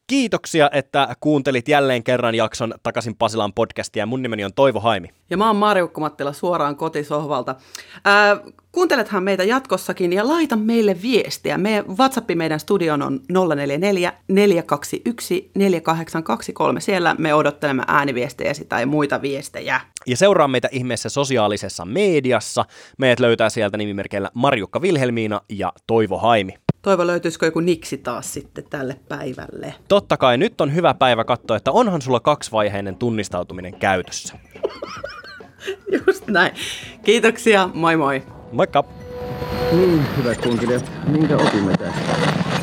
Kiitoksia, 0.06 0.70
että 0.72 1.16
kuuntelit 1.20 1.68
jälleen 1.68 2.04
kerran 2.04 2.34
jakson 2.34 2.74
Takaisin 2.82 3.16
Pasilaan 3.16 3.52
podcastia. 3.52 4.06
Mun 4.06 4.22
nimeni 4.22 4.44
on 4.44 4.54
Toivo 4.54 4.80
Haimi. 4.80 5.08
Ja 5.30 5.36
mä 5.36 5.46
oon 5.46 5.56
Marjukka 5.56 6.00
Mattila 6.00 6.32
suoraan 6.32 6.76
kotisohvalta. 6.76 7.54
Ää, 8.04 8.36
kuuntelethan 8.72 9.22
meitä 9.22 9.44
jatkossakin 9.44 10.12
ja 10.12 10.28
laita 10.28 10.56
meille 10.56 10.96
viestiä. 11.02 11.58
Me 11.58 11.84
WhatsApp 11.98 12.30
meidän 12.34 12.60
studion 12.60 13.02
on 13.02 13.20
044 13.54 14.12
421 14.28 15.50
4823. 15.54 16.80
Siellä 16.80 17.14
me 17.18 17.34
odottelemme 17.34 17.82
ääniviestejä 17.86 18.52
tai 18.68 18.86
muita 18.86 19.22
viestejä. 19.22 19.80
Ja 20.06 20.16
seuraa 20.16 20.48
meitä 20.48 20.68
ihmeessä 20.72 21.08
sosiaalisessa 21.08 21.84
mediassa. 21.84 22.64
Meidät 22.98 23.20
löytää 23.20 23.50
sieltä 23.50 23.76
nimimerkeillä 23.76 24.30
Marjukka 24.34 24.82
Vilhelmiina 24.82 25.40
ja 25.48 25.72
Toivo 25.86 26.18
Haimi. 26.18 26.63
Toivo, 26.84 27.06
löytyisikö 27.06 27.46
joku 27.46 27.60
niksi 27.60 27.98
taas 27.98 28.34
sitten 28.34 28.64
tälle 28.70 28.96
päivälle? 29.08 29.74
Totta 29.88 30.16
kai 30.16 30.38
nyt 30.38 30.60
on 30.60 30.74
hyvä 30.74 30.94
päivä 30.94 31.24
katsoa, 31.24 31.56
että 31.56 31.72
onhan 31.72 32.02
sulla 32.02 32.20
kaksivaiheinen 32.20 32.96
tunnistautuminen 32.96 33.74
käytössä. 33.74 34.34
Just 36.06 36.26
näin. 36.26 36.52
Kiitoksia, 37.04 37.70
moi 37.74 37.96
moi. 37.96 38.22
Moikka! 38.52 38.84
Niin, 39.72 40.06
hyvät 40.16 40.40
kuuntelijat, 40.40 40.90
minkä 41.06 41.36
opimme 41.36 41.72
tästä? 41.76 42.53